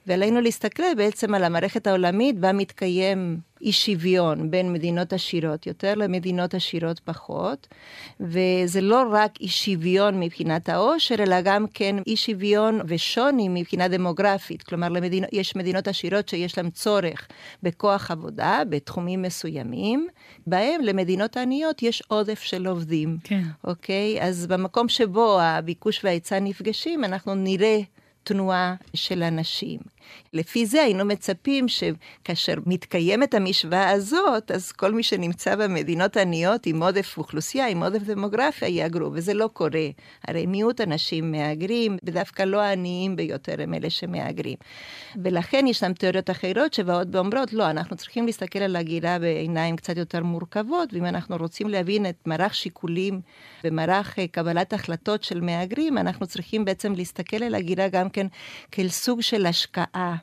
ועלינו 0.07 0.41
להסתכל 0.45 0.95
בעצם 0.97 1.35
על 1.35 1.43
המערכת 1.43 1.87
העולמית 1.87 2.39
בה 2.39 2.53
מתקיים 2.53 3.39
אי 3.61 3.71
שוויון 3.71 4.51
בין 4.51 4.73
מדינות 4.73 5.13
עשירות 5.13 5.67
יותר 5.67 5.93
למדינות 5.95 6.53
עשירות 6.53 6.99
פחות, 6.99 7.67
וזה 8.19 8.81
לא 8.81 9.03
רק 9.11 9.31
אי 9.41 9.47
שוויון 9.47 10.19
מבחינת 10.19 10.69
העושר, 10.69 11.15
אלא 11.19 11.41
גם 11.41 11.65
כן 11.73 11.95
אי 12.07 12.15
שוויון 12.15 12.81
ושוני 12.87 13.47
מבחינה 13.49 13.87
דמוגרפית. 13.87 14.63
כלומר, 14.63 14.89
למדינות, 14.89 15.29
יש 15.33 15.55
מדינות 15.55 15.87
עשירות 15.87 16.29
שיש 16.29 16.57
להן 16.57 16.69
צורך 16.69 17.27
בכוח 17.63 18.11
עבודה 18.11 18.61
בתחומים 18.69 19.21
מסוימים, 19.21 20.07
בהם 20.47 20.81
למדינות 20.81 21.37
עניות 21.37 21.83
יש 21.83 22.03
עודף 22.07 22.41
של 22.41 22.67
עובדים. 22.67 23.17
כן. 23.23 23.41
אוקיי? 23.63 24.21
אז 24.21 24.47
במקום 24.47 24.89
שבו 24.89 25.39
הביקוש 25.41 26.03
וההיצע 26.03 26.39
נפגשים, 26.39 27.03
אנחנו 27.03 27.35
נראה 27.35 27.79
תנועה 28.23 28.75
של 28.93 29.23
אנשים. 29.23 29.94
לפי 30.33 30.65
זה 30.65 30.81
היינו 30.81 31.05
מצפים 31.05 31.65
שכאשר 31.67 32.53
מתקיימת 32.65 33.33
המשוואה 33.33 33.89
הזאת, 33.89 34.51
אז 34.51 34.71
כל 34.71 34.91
מי 34.91 35.03
שנמצא 35.03 35.55
במדינות 35.55 36.17
עניות 36.17 36.65
עם 36.65 36.83
עודף 36.83 37.15
אוכלוסייה, 37.17 37.67
עם 37.67 37.83
עודף 37.83 38.01
דמוגרפיה, 38.01 38.67
יהגרו, 38.67 39.09
וזה 39.13 39.33
לא 39.33 39.49
קורה. 39.53 39.87
הרי 40.27 40.45
מיעוט 40.45 40.81
אנשים 40.81 41.31
מהגרים, 41.31 41.97
ודווקא 42.03 42.43
לא 42.43 42.61
העניים 42.61 43.15
ביותר 43.15 43.55
הם 43.59 43.73
אלה 43.73 43.89
שמהגרים. 43.89 44.57
ולכן 45.23 45.67
ישנן 45.67 45.93
תיאוריות 45.93 46.29
אחרות 46.29 46.73
שבאות 46.73 47.07
ואומרות, 47.11 47.53
לא, 47.53 47.69
אנחנו 47.69 47.95
צריכים 47.95 48.25
להסתכל 48.25 48.59
על 48.59 48.75
הגירה 48.75 49.19
בעיניים 49.19 49.75
קצת 49.75 49.97
יותר 49.97 50.23
מורכבות, 50.23 50.93
ואם 50.93 51.05
אנחנו 51.05 51.37
רוצים 51.37 51.69
להבין 51.69 52.05
את 52.05 52.15
מערך 52.25 52.55
שיקולים 52.55 53.21
ומערך 53.63 54.19
אה, 54.19 54.27
קבלת 54.27 54.73
החלטות 54.73 55.23
של 55.23 55.41
מהגרים, 55.41 55.97
אנחנו 55.97 56.27
צריכים 56.27 56.65
בעצם 56.65 56.93
להסתכל 56.93 57.43
על 57.43 57.55
הגירה 57.55 57.87
גם 57.87 58.09
כן 58.09 58.27
כאל 58.71 58.89
סוג 58.89 59.21
של 59.21 59.45
השקעה. 59.45 59.85
uh, 59.95 60.17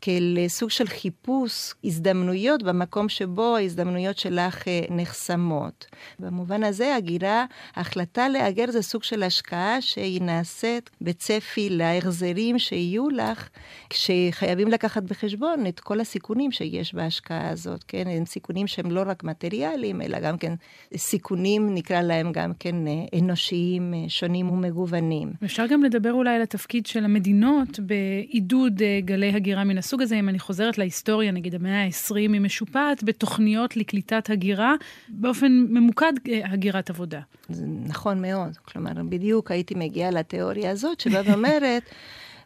כאל 0.00 0.38
סוג 0.48 0.70
של 0.70 0.86
חיפוש 0.86 1.74
הזדמנויות 1.84 2.62
במקום 2.62 3.08
שבו 3.08 3.56
ההזדמנויות 3.56 4.18
שלך 4.18 4.68
אה, 4.68 4.80
נחסמות. 4.90 5.86
במובן 6.18 6.64
הזה, 6.64 6.96
הגירה, 6.96 7.44
ההחלטה 7.74 8.28
להגר 8.28 8.70
זה 8.70 8.82
סוג 8.82 9.02
של 9.02 9.22
השקעה 9.22 9.80
שהיא 9.80 10.22
נעשית 10.22 10.90
בצפי 11.00 11.68
להחזרים 11.70 12.58
שיהיו 12.58 13.08
לך, 13.10 13.48
כשחייבים 13.90 14.68
לקחת 14.68 15.02
בחשבון 15.02 15.66
את 15.66 15.80
כל 15.80 16.00
הסיכונים 16.00 16.52
שיש 16.52 16.94
בהשקעה 16.94 17.48
הזאת, 17.48 17.84
כן? 17.88 18.04
הם 18.06 18.24
סיכונים 18.24 18.66
שהם 18.66 18.90
לא 18.90 19.02
רק 19.06 19.24
מטריאליים, 19.24 20.02
אלא 20.02 20.20
גם 20.20 20.38
כן 20.38 20.54
סיכונים, 20.96 21.74
נקרא 21.74 22.02
להם 22.02 22.32
גם 22.32 22.52
כן 22.58 22.86
אה, 22.86 23.18
אנושיים, 23.18 23.94
אה, 23.94 24.08
שונים 24.08 24.50
ומגוונים. 24.50 25.32
אפשר 25.44 25.66
גם 25.66 25.82
לדבר 25.82 26.12
אולי 26.12 26.34
על 26.34 26.42
התפקיד 26.42 26.86
של 26.86 27.04
המדינות 27.04 27.80
בעידוד 27.80 28.82
גלי 29.04 29.32
הגירה 29.34 29.64
מן 29.68 29.78
הסוג 29.78 30.02
הזה, 30.02 30.16
אם 30.16 30.28
אני 30.28 30.38
חוזרת 30.38 30.78
להיסטוריה, 30.78 31.32
נגיד 31.32 31.54
המאה 31.54 31.84
ה-20, 31.84 32.14
היא 32.16 32.40
משופעת 32.40 33.04
בתוכניות 33.04 33.76
לקליטת 33.76 34.30
הגירה, 34.30 34.74
באופן 35.08 35.52
ממוקד 35.70 36.12
אה, 36.28 36.40
הגירת 36.44 36.90
עבודה. 36.90 37.20
זה 37.48 37.66
נכון 37.66 38.22
מאוד. 38.22 38.56
כלומר, 38.56 38.92
בדיוק 39.08 39.50
הייתי 39.50 39.74
מגיעה 39.74 40.10
לתיאוריה 40.10 40.70
הזאת, 40.70 41.00
שבאה 41.00 41.22
ואומרת, 41.24 41.82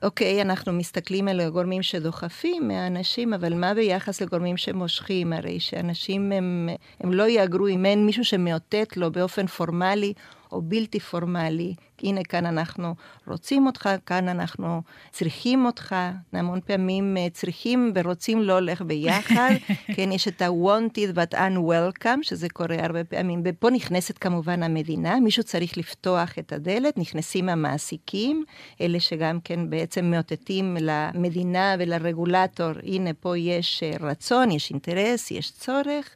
אוקיי, 0.02 0.42
אנחנו 0.42 0.72
מסתכלים 0.72 1.28
על 1.28 1.40
הגורמים 1.40 1.82
שדוחפים 1.82 2.68
מהאנשים, 2.68 3.34
אבל 3.34 3.54
מה 3.54 3.74
ביחס 3.74 4.20
לגורמים 4.20 4.56
שמושכים? 4.56 5.32
הרי 5.32 5.60
שאנשים 5.60 6.32
הם, 6.32 6.68
הם 7.00 7.12
לא 7.12 7.28
יאגרו 7.28 7.68
אם 7.68 7.86
אין 7.86 8.06
מישהו 8.06 8.24
שמאותת 8.24 8.96
לו 8.96 9.12
באופן 9.12 9.46
פורמלי 9.46 10.12
או 10.52 10.62
בלתי 10.62 11.00
פורמלי, 11.00 11.74
הנה 12.02 12.24
כאן 12.24 12.46
אנחנו 12.46 12.94
רוצים 13.26 13.66
אותך, 13.66 13.88
כאן 14.06 14.28
אנחנו 14.28 14.82
צריכים 15.10 15.66
אותך. 15.66 15.94
המון 16.32 16.60
פעמים 16.60 17.16
אה, 17.16 17.26
צריכים 17.32 17.92
ורוצים 17.94 18.42
לא 18.42 18.52
הולך 18.52 18.82
ביחד. 18.82 19.50
כן, 19.96 20.12
יש 20.12 20.28
את 20.28 20.42
ה-wanted 20.42 21.16
but 21.16 21.34
unwelcome, 21.34 22.22
שזה 22.22 22.48
קורה 22.48 22.76
הרבה 22.80 23.04
פעמים. 23.04 23.42
ופה 23.44 23.70
נכנסת 23.70 24.18
כמובן 24.18 24.62
המדינה, 24.62 25.20
מישהו 25.20 25.42
צריך 25.42 25.78
לפתוח 25.78 26.38
את 26.38 26.52
הדלת, 26.52 26.98
נכנסים 26.98 27.48
המעסיקים, 27.48 28.44
אלה 28.80 29.00
שגם 29.00 29.40
כן 29.44 29.70
בעצם 29.70 30.04
מאותתים 30.04 30.76
למדינה 30.80 31.74
ולרגולטור, 31.78 32.70
הנה 32.82 33.10
פה 33.20 33.38
יש 33.38 33.82
אה, 33.82 33.92
רצון, 34.00 34.50
יש 34.50 34.70
אינטרס, 34.70 35.30
יש 35.30 35.50
צורך. 35.50 36.14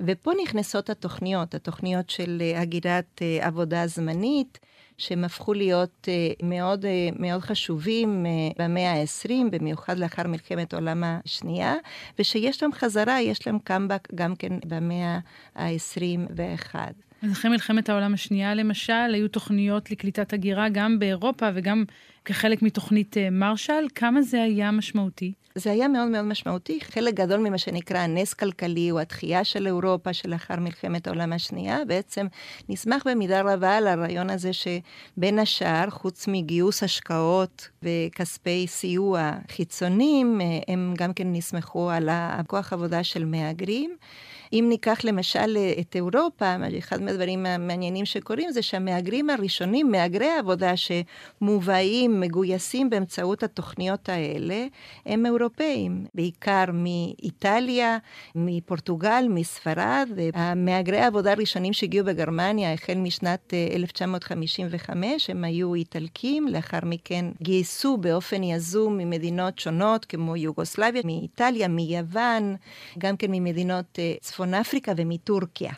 ופה 0.00 0.30
נכנסות 0.42 0.90
התוכניות, 0.90 1.54
התוכניות 1.54 2.10
של 2.10 2.38
אה, 2.40 2.60
הגירת 2.60 3.22
עבודה 3.40 3.86
זמנית. 3.86 4.58
שהם 5.00 5.24
הפכו 5.24 5.54
להיות 5.54 6.08
uh, 6.08 6.46
מאוד, 6.46 6.84
uh, 6.84 6.88
מאוד 7.18 7.40
חשובים 7.40 8.26
uh, 8.26 8.62
במאה 8.62 8.92
ה-20, 8.92 9.30
במיוחד 9.50 9.98
לאחר 9.98 10.26
מלחמת 10.26 10.72
העולם 10.72 11.04
השנייה, 11.04 11.74
ושיש 12.18 12.62
להם 12.62 12.72
חזרה, 12.72 13.20
יש 13.20 13.46
להם 13.46 13.58
קאמבק 13.58 14.08
גם 14.14 14.36
כן 14.36 14.52
במאה 14.66 15.18
ה-21. 15.56 16.74
אז 17.22 17.32
אחרי 17.32 17.50
מלחמת 17.50 17.88
העולם 17.88 18.14
השנייה, 18.14 18.54
למשל, 18.54 19.14
היו 19.14 19.28
תוכניות 19.28 19.90
לקליטת 19.90 20.32
הגירה 20.32 20.68
גם 20.68 20.98
באירופה 20.98 21.48
וגם 21.54 21.84
כחלק 22.24 22.62
מתוכנית 22.62 23.16
מרשל. 23.32 23.86
כמה 23.94 24.22
זה 24.22 24.42
היה 24.42 24.70
משמעותי? 24.70 25.32
זה 25.54 25.70
היה 25.70 25.88
מאוד 25.88 26.08
מאוד 26.08 26.22
משמעותי. 26.24 26.78
חלק 26.82 27.14
גדול 27.14 27.40
ממה 27.40 27.58
שנקרא 27.58 27.98
הנס 27.98 28.34
כלכלי, 28.34 28.90
או 28.90 29.00
התחייה 29.00 29.44
של 29.44 29.66
אירופה 29.66 30.12
שלאחר 30.12 30.56
מלחמת 30.56 31.06
העולם 31.06 31.32
השנייה, 31.32 31.78
בעצם 31.86 32.26
נסמך 32.68 33.06
במידה 33.06 33.40
רבה 33.40 33.76
על 33.76 33.86
הרעיון 33.86 34.30
הזה 34.30 34.50
שבין 34.52 35.38
השאר, 35.38 35.90
חוץ 35.90 36.28
מגיוס 36.28 36.82
השקעות 36.82 37.68
וכספי 37.82 38.66
סיוע 38.66 39.32
חיצוניים, 39.50 40.40
הם 40.68 40.94
גם 40.98 41.12
כן 41.12 41.32
נסמכו 41.32 41.90
על 41.90 42.08
הכוח 42.12 42.72
עבודה 42.72 43.04
של 43.04 43.24
מהגרים. 43.24 43.96
אם 44.52 44.66
ניקח 44.68 44.98
למשל 45.04 45.58
את 45.80 45.96
אירופה, 45.96 46.54
אחד 46.78 47.02
מהדברים 47.02 47.46
המעניינים 47.46 48.04
שקורים 48.04 48.50
זה 48.50 48.62
שהמהגרים 48.62 49.30
הראשונים, 49.30 49.90
מהגרי 49.90 50.26
העבודה 50.26 50.72
שמובאים, 50.76 52.20
מגויסים 52.20 52.90
באמצעות 52.90 53.42
התוכניות 53.42 54.08
האלה, 54.08 54.66
הם 55.06 55.26
אירופאים, 55.26 56.06
בעיקר 56.14 56.64
מאיטליה, 56.72 57.98
מפורטוגל, 58.34 59.26
מספרד, 59.28 60.08
והמהגרי 60.16 60.98
העבודה 60.98 61.32
הראשונים 61.32 61.72
שהגיעו 61.72 62.06
בגרמניה 62.06 62.72
החל 62.72 62.94
משנת 62.94 63.54
1955, 63.74 65.30
הם 65.30 65.44
היו 65.44 65.74
איטלקים, 65.74 66.48
לאחר 66.48 66.78
מכן 66.82 67.24
גייסו 67.42 67.96
באופן 67.96 68.42
יזום 68.42 68.98
ממדינות 68.98 69.58
שונות 69.58 70.04
כמו 70.04 70.36
יוגוסלביה, 70.36 71.02
מאיטליה, 71.04 71.68
מיוון, 71.68 72.56
גם 72.98 73.16
כן 73.16 73.26
ממדינות 73.30 73.98
צפון 74.20 74.39
מצפון 74.40 74.54
אפריקה 74.54 74.92
ומטורקיה. 74.96 75.72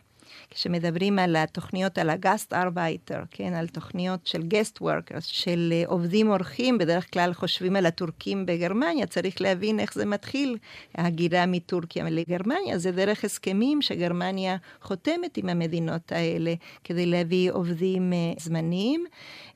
כשמדברים 0.50 1.18
על 1.18 1.36
התוכניות, 1.36 1.98
על 1.98 2.10
ה 2.10 2.52
Gastarbeiter, 2.52 3.20
כן, 3.30 3.54
על 3.54 3.68
תוכניות 3.68 4.26
של 4.26 4.42
guest 4.42 4.80
workers, 4.80 5.24
של 5.24 5.72
אה, 5.72 5.82
עובדים 5.86 6.30
אורחים, 6.30 6.78
בדרך 6.78 7.12
כלל 7.12 7.32
חושבים 7.32 7.76
על 7.76 7.86
הטורקים 7.86 8.46
בגרמניה, 8.46 9.06
צריך 9.06 9.40
להבין 9.40 9.80
איך 9.80 9.94
זה 9.94 10.06
מתחיל, 10.06 10.56
ההגירה 10.94 11.46
מטורקיה 11.46 12.04
לגרמניה, 12.10 12.78
זה 12.78 12.92
דרך 12.92 13.24
הסכמים 13.24 13.82
שגרמניה 13.82 14.56
חותמת 14.82 15.36
עם 15.36 15.48
המדינות 15.48 16.12
האלה 16.12 16.54
כדי 16.84 17.06
להביא 17.06 17.52
עובדים 17.52 18.12
אה, 18.12 18.18
זמניים. 18.38 19.04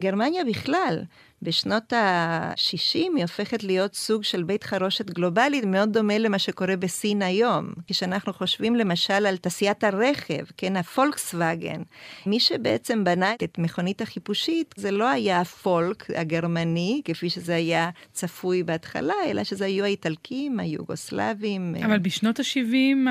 גרמניה 0.02 0.44
בכלל, 0.44 1.02
בשנות 1.42 1.92
ה-60 1.92 2.94
היא 2.94 3.22
הופכת 3.22 3.64
להיות 3.64 3.94
סוג 3.94 4.24
של 4.24 4.42
בית 4.42 4.64
חרושת 4.64 5.10
גלובלית, 5.10 5.64
מאוד 5.64 5.92
דומה 5.92 6.18
למה 6.18 6.38
שקורה 6.38 6.76
בסין 6.76 7.22
היום. 7.22 7.66
כשאנחנו 7.86 8.32
חושבים 8.32 8.76
למשל 8.76 9.26
על 9.26 9.36
תעשיית 9.36 9.84
הרכב, 9.84 10.44
כן, 10.56 10.76
הפולקסווגן, 10.76 11.82
מי 12.26 12.40
שבעצם 12.40 13.04
בנה 13.04 13.34
את 13.44 13.58
מכונית 13.58 14.02
החיפושית, 14.02 14.74
זה 14.76 14.90
לא 14.90 15.08
היה 15.08 15.40
הפולק 15.40 16.10
הגרמני, 16.16 17.02
כפי 17.04 17.30
שזה 17.30 17.54
היה 17.54 17.90
צפוי 18.12 18.62
בהתחלה, 18.62 19.14
אלא 19.26 19.44
שזה 19.44 19.64
היו 19.64 19.84
האיטלקים, 19.84 20.60
היוגוסלבים. 20.60 21.74
אבל 21.84 21.98
בשנות 21.98 22.40
ה-70 22.40 23.08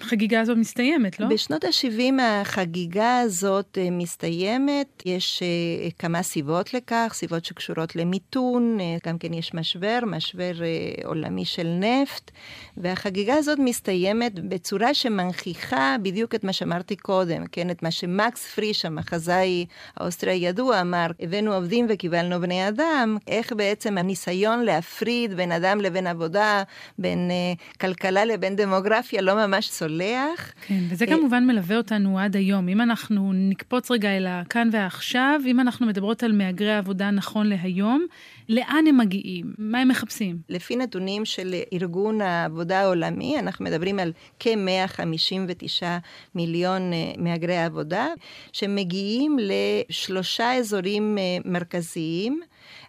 החגיגה 0.00 0.40
הזאת 0.40 0.56
מסתיימת, 0.56 1.20
לא? 1.20 1.26
בשנות 1.26 1.64
ה-70 1.64 2.22
החגיגה 2.22 3.20
הזאת 3.20 3.78
אה, 3.80 3.90
מסתיימת, 3.90 5.02
יש 5.06 5.42
אה, 5.42 5.90
כמה 5.98 6.22
סיבות 6.22 6.74
לכך, 6.74 7.12
סיבות 7.14 7.44
שקשורות 7.50 7.96
למיתון, 7.96 8.78
אה, 8.80 8.96
גם 9.06 9.18
כן 9.18 9.34
יש 9.34 9.54
משבר, 9.54 9.98
משבר 10.06 10.52
אה, 10.62 11.08
עולמי 11.08 11.44
של 11.44 11.66
נפט, 11.80 12.30
והחגיגה 12.76 13.34
הזאת 13.34 13.58
מסתיימת 13.58 14.34
בצורה 14.34 14.94
שמנכיחה 14.94 15.96
בדיוק 16.02 16.34
את 16.34 16.44
מה 16.44 16.52
שאמרתי 16.52 16.96
קודם, 16.96 17.46
כן, 17.52 17.70
את 17.70 17.82
מה 17.82 17.90
שמקס 17.90 18.46
פריש, 18.54 18.84
המחזאי 18.84 19.66
האוסטרי 19.96 20.32
הידוע, 20.32 20.80
אמר, 20.80 21.06
הבאנו 21.20 21.54
עובדים 21.54 21.86
וקיבלנו 21.88 22.40
בני 22.40 22.68
אדם, 22.68 23.16
איך 23.28 23.52
בעצם 23.52 23.98
הניסיון 23.98 24.60
להפריד 24.60 25.34
בין 25.34 25.52
אדם 25.52 25.80
לבין 25.80 26.06
עבודה, 26.06 26.62
בין 26.98 27.30
אה, 27.30 27.78
כלכלה 27.78 28.24
לבין 28.24 28.56
דמוגרפיה, 28.56 29.22
לא 29.22 29.46
ממש 29.46 29.68
צולח. 29.68 30.52
כן, 30.66 30.80
וזה 30.90 31.06
כמובן 31.06 31.46
מלווה 31.46 31.76
אותנו 31.76 32.18
עד 32.18 32.36
היום. 32.36 32.68
אם 32.68 32.80
אנחנו 32.80 33.32
נקפוץ 33.34 33.90
רגע 33.90 34.16
אל 34.16 34.26
הכאן 34.26 34.68
ועכשיו, 34.72 35.40
אם 35.46 35.60
אנחנו 35.60 35.86
מדברות 35.86 36.22
על 36.22 36.32
מהגרי 36.32 36.76
עבודה 36.76 37.10
נכון 37.10 37.39
נכון 37.40 37.48
להיום, 37.48 38.06
לאן 38.48 38.84
הם 38.88 38.98
מגיעים? 38.98 39.54
מה 39.58 39.80
הם 39.80 39.88
מחפשים? 39.88 40.38
לפי 40.48 40.76
נתונים 40.76 41.24
של 41.24 41.54
ארגון 41.72 42.20
העבודה 42.20 42.80
העולמי, 42.80 43.38
אנחנו 43.38 43.64
מדברים 43.64 43.98
על 43.98 44.12
כ-159 44.38 45.82
מיליון 46.34 46.92
אה, 46.92 47.12
מהגרי 47.18 47.58
עבודה, 47.58 48.06
שמגיעים 48.52 49.38
לשלושה 49.40 50.54
אזורים 50.54 51.18
אה, 51.18 51.22
מרכזיים. 51.44 52.40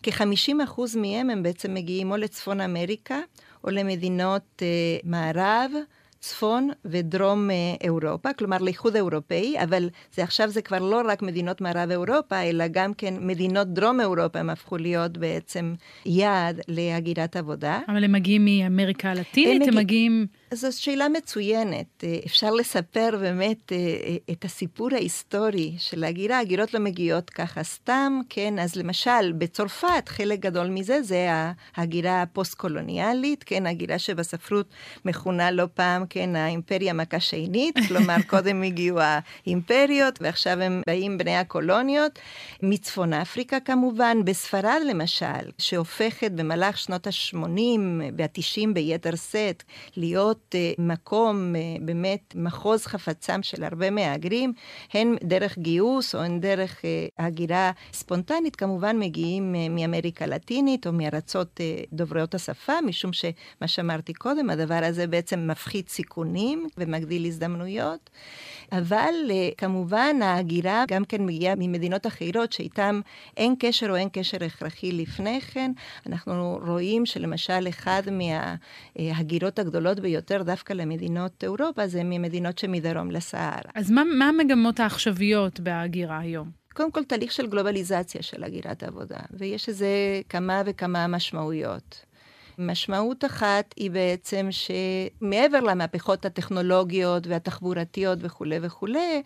כ-50% 0.03 0.81
מהם 0.98 1.29
הם 1.29 1.43
בעצם 1.43 1.74
מגיעים 1.74 2.12
או 2.12 2.17
לצפון 2.17 2.62
אמריקה 2.62 3.20
או 3.63 3.70
למדינות 3.70 4.62
אה, 4.62 4.67
מערב. 5.03 5.72
צפון 6.22 6.70
ודרום 6.86 7.50
אה, 7.51 7.56
אירופה, 7.82 8.34
כלומר 8.34 8.58
לאיחוד 8.58 8.96
האירופאי, 8.96 9.56
אבל 9.63 9.90
זה 10.13 10.24
עכשיו 10.24 10.50
זה 10.50 10.62
כבר 10.62 10.80
לא 10.80 11.01
רק 11.06 11.22
מדינות 11.22 11.62
מערב 11.62 11.90
אירופה, 11.90 12.42
אלא 12.42 12.68
גם 12.72 12.94
כן 12.94 13.13
מדינות 13.20 13.68
דרום 13.68 14.00
אירופה 14.00 14.40
הם 14.40 14.50
הפכו 14.50 14.78
להיות 14.78 15.18
בעצם 15.18 15.74
יעד 16.06 16.62
להגירת 16.68 17.36
עבודה. 17.36 17.80
אבל 17.88 18.04
הם 18.04 18.12
מגיעים 18.12 18.46
מאמריקה 18.46 19.12
הלטינית? 19.12 19.62
הם, 19.62 19.68
הם 19.70 19.78
מגיעים... 19.78 20.28
זו 20.53 20.81
שאלה 20.81 21.10
מצוינת. 21.10 22.03
אה, 22.03 22.20
אפשר 22.25 22.51
לספר 22.51 23.10
באמת 23.20 23.72
אה, 23.72 23.77
את 24.31 24.46
הסיפור 24.46 24.89
ההיסטורי 24.93 25.75
של 25.77 26.03
ההגירה. 26.03 26.39
הגירות 26.39 26.74
לא 26.74 26.79
מגיעות 26.79 27.29
ככה 27.29 27.63
סתם, 27.63 28.20
כן? 28.29 28.60
אז 28.60 28.75
למשל, 28.75 29.31
בצרפת, 29.38 30.03
חלק 30.08 30.39
גדול 30.39 30.67
מזה 30.67 31.01
זה 31.01 31.27
ההגירה 31.75 32.22
הפוסט-קולוניאלית, 32.22 33.43
כן? 33.43 33.65
הגירה 33.65 34.00
שבספרות 34.00 34.66
מכונה 35.05 35.51
לא 35.51 35.64
פעם 35.74 36.05
כן, 36.09 36.35
האימפריה 36.35 36.94
מכה 36.94 37.20
שנית, 37.20 37.75
כלומר, 37.87 38.16
קודם 38.29 38.64
הגיעו 38.64 39.00
האימפריות, 39.01 40.22
ועכשיו 40.22 40.61
הם 40.61 40.81
באים 40.87 41.18
בני 41.18 41.35
הקולוניות. 41.37 42.20
מצפון 42.64 43.14
אפריקה 43.14 43.59
כמובן, 43.59 44.18
בספרד 44.25 44.81
למשל, 44.90 45.51
שהופכת 45.57 46.31
במהלך 46.31 46.77
שנות 46.77 47.07
ה-80 47.07 47.79
וה-90 48.18 48.74
ביתר 48.74 49.16
שאת, 49.16 49.64
להיות 49.98 50.41
uh, 50.50 50.82
מקום, 50.82 51.54
uh, 51.56 51.82
באמת, 51.86 52.34
מחוז 52.36 52.86
חפצם 52.86 53.44
של 53.44 53.64
הרבה 53.64 53.90
מהגרים, 53.90 54.54
הן 54.94 55.16
דרך 55.24 55.58
גיוס 55.58 56.16
או 56.16 56.20
הן 56.20 56.40
דרך 56.40 56.82
uh, 56.82 57.24
הגירה 57.24 57.72
ספונטנית, 57.94 58.56
כמובן 58.56 59.00
מגיעים 59.00 59.56
מאמריקה 59.70 60.25
הלטינית 60.25 60.88
או 60.88 60.94
מארצות 60.94 61.60
דוברות 61.94 62.36
השפה, 62.36 62.82
משום 62.86 63.14
שמה 63.14 63.68
שאמרתי 63.68 64.14
קודם, 64.14 64.50
הדבר 64.50 64.80
הזה 64.84 65.08
בעצם 65.08 65.48
מפחית 65.48 65.90
סיכונים 65.90 66.68
ומגדיל 66.77 67.25
הזדמנויות, 67.25 68.10
אבל 68.72 69.14
אה, 69.30 69.50
כמובן 69.58 70.16
ההגירה 70.22 70.84
גם 70.88 71.06
כן 71.06 71.25
מגיעה 71.25 71.56
ממדינות 71.58 72.08
אחרות 72.08 72.51
שאיתן 72.51 73.00
אין 73.38 73.56
קשר 73.60 73.90
או 73.90 73.96
אין 73.96 74.10
קשר 74.14 74.38
הכרחי 74.46 74.92
לפני 74.92 75.42
כן. 75.42 75.72
אנחנו 76.08 76.60
רואים 76.68 77.06
שלמשל 77.06 77.68
אחד 77.70 78.04
מההגירות 78.12 79.60
הגדולות 79.60 79.98
ביותר 80.31 80.44
דווקא 80.44 80.74
למדינות 80.74 81.44
אירופה 81.44 81.87
זה 81.87 82.03
ממדינות 82.03 82.57
שמדרום 82.57 83.11
לסהרה. 83.11 83.72
אז 83.75 83.91
מה, 83.91 84.03
מה 84.03 84.29
המגמות 84.29 84.79
העכשוויות 84.79 85.59
בהגירה 85.59 86.20
היום? 86.20 86.51
קודם 86.74 86.91
כל 86.91 87.03
תהליך 87.03 87.31
של 87.31 87.48
גלובליזציה 87.48 88.24
של 88.24 88.44
הגירת 88.44 88.83
עבודה, 88.83 89.20
ויש 89.31 89.70
לזה 89.70 89.87
כמה 90.29 90.61
וכמה 90.65 91.07
משמעויות. 91.07 92.05
משמעות 92.57 93.25
אחת 93.25 93.74
היא 93.77 93.91
בעצם 93.91 94.48
שמעבר 94.51 95.59
למהפכות 95.59 96.25
הטכנולוגיות 96.25 97.27
והתחבורתיות 97.27 98.20
וכולי 98.22 98.59
וכולי, 98.61 99.22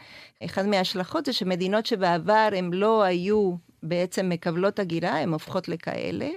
אחד 0.46 0.66
מההשלכות 0.66 1.26
זה 1.26 1.34
שמדינות 1.34 1.86
שבעבר 1.86 2.50
הן 2.56 2.74
לא 2.74 3.04
היו 3.04 3.56
בעצם 3.84 4.30
מקבלות 4.30 4.80
הגירה, 4.80 5.20
הן 5.20 5.30
הופכות 5.30 5.68
לכאלה. 5.68 6.30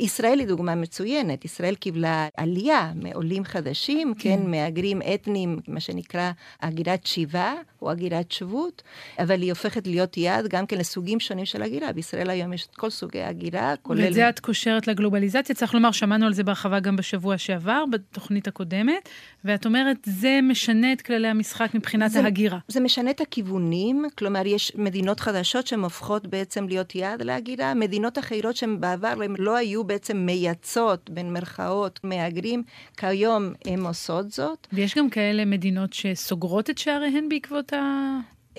ישראל 0.00 0.38
היא 0.38 0.46
דוגמה 0.46 0.74
מצוינת. 0.74 1.44
ישראל 1.44 1.74
קיבלה 1.74 2.28
עלייה 2.36 2.92
מעולים 2.94 3.44
חדשים, 3.44 4.14
כן, 4.18 4.36
כן 4.36 4.50
מהגרים 4.50 5.00
אתניים, 5.14 5.58
מה 5.68 5.80
שנקרא 5.80 6.30
הגירת 6.62 7.06
שיבה 7.06 7.54
או 7.82 7.90
הגירת 7.90 8.32
שבות, 8.32 8.82
אבל 9.18 9.42
היא 9.42 9.52
הופכת 9.52 9.86
להיות 9.86 10.16
יעד 10.16 10.48
גם 10.48 10.66
כן 10.66 10.78
לסוגים 10.78 11.20
שונים 11.20 11.44
של 11.44 11.62
הגירה. 11.62 11.92
בישראל 11.92 12.30
היום 12.30 12.52
יש 12.52 12.66
את 12.66 12.76
כל 12.76 12.90
סוגי 12.90 13.22
הגירה, 13.22 13.74
כולל... 13.82 14.04
ואת 14.04 14.12
זה 14.12 14.28
את 14.28 14.40
קושרת 14.40 14.86
לגלובליזציה. 14.86 15.54
צריך 15.54 15.74
לומר, 15.74 15.90
שמענו 15.90 16.26
על 16.26 16.34
זה 16.34 16.44
בהרחבה 16.44 16.80
גם 16.80 16.96
בשבוע 16.96 17.38
שעבר, 17.38 17.84
בתוכנית 17.90 18.48
הקודמת, 18.48 19.08
ואת 19.44 19.66
אומרת, 19.66 19.96
זה 20.04 20.40
משנה 20.42 20.92
את 20.92 21.02
כללי 21.02 21.28
המשחק 21.28 21.74
מבחינת 21.74 22.10
זה, 22.10 22.20
ההגירה. 22.20 22.58
זה 22.68 22.80
משנה 22.80 23.10
את 23.10 23.20
הכיוונים, 23.20 24.04
כלומר, 24.18 24.46
יש 24.46 24.72
מדינות 24.74 25.20
חדשות 25.20 25.66
שהן 25.66 25.80
הופכות 25.80 26.26
בעצם 26.26 26.68
להיות 26.68 26.94
יעד 26.94 27.22
להגירה, 27.22 27.74
מדינות 27.74 28.18
אחרות 28.18 28.56
שהן 28.56 28.80
בעבר 28.80 29.14
הן 29.24 29.34
לא 29.38 29.56
היו 29.56 29.84
בעצם 29.88 30.16
מייצות, 30.16 31.10
בין 31.10 31.32
מרכאות, 31.32 32.00
מהגרים, 32.04 32.62
כיום 32.96 33.52
הן 33.64 33.80
עושות 33.80 34.30
זאת. 34.30 34.66
ויש 34.72 34.98
גם 34.98 35.10
כאלה 35.10 35.44
מדינות 35.44 35.92
שסוגרות 35.92 36.70
את 36.70 36.78
שעריהן 36.78 37.28
בעקבות 37.28 37.72
ה... 37.72 37.78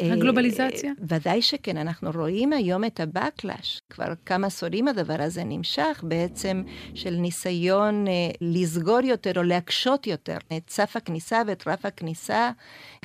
הגלובליזציה? 0.02 0.90
אה, 0.90 1.18
ודאי 1.18 1.42
שכן, 1.42 1.78
אנחנו 1.78 2.12
רואים 2.16 2.54
היום 2.54 2.84
את 2.84 3.00
ה-Backlash. 3.00 3.80
כבר 3.90 4.14
כמה 4.26 4.48
עשורים 4.48 4.88
הדבר 4.88 5.16
הזה 5.20 5.44
נמשך, 5.44 6.04
בעצם 6.08 6.64
של 6.96 7.16
ניסיון 7.16 8.08
אה, 8.08 8.14
לסגור 8.42 9.00
יותר 9.04 9.32
או 9.38 9.44
להקשות 9.44 10.08
יותר 10.08 10.38
את 10.58 10.70
סף 10.70 10.96
הכניסה 10.96 11.42
ואת 11.48 11.68
רף 11.68 11.86
הכניסה, 11.86 12.52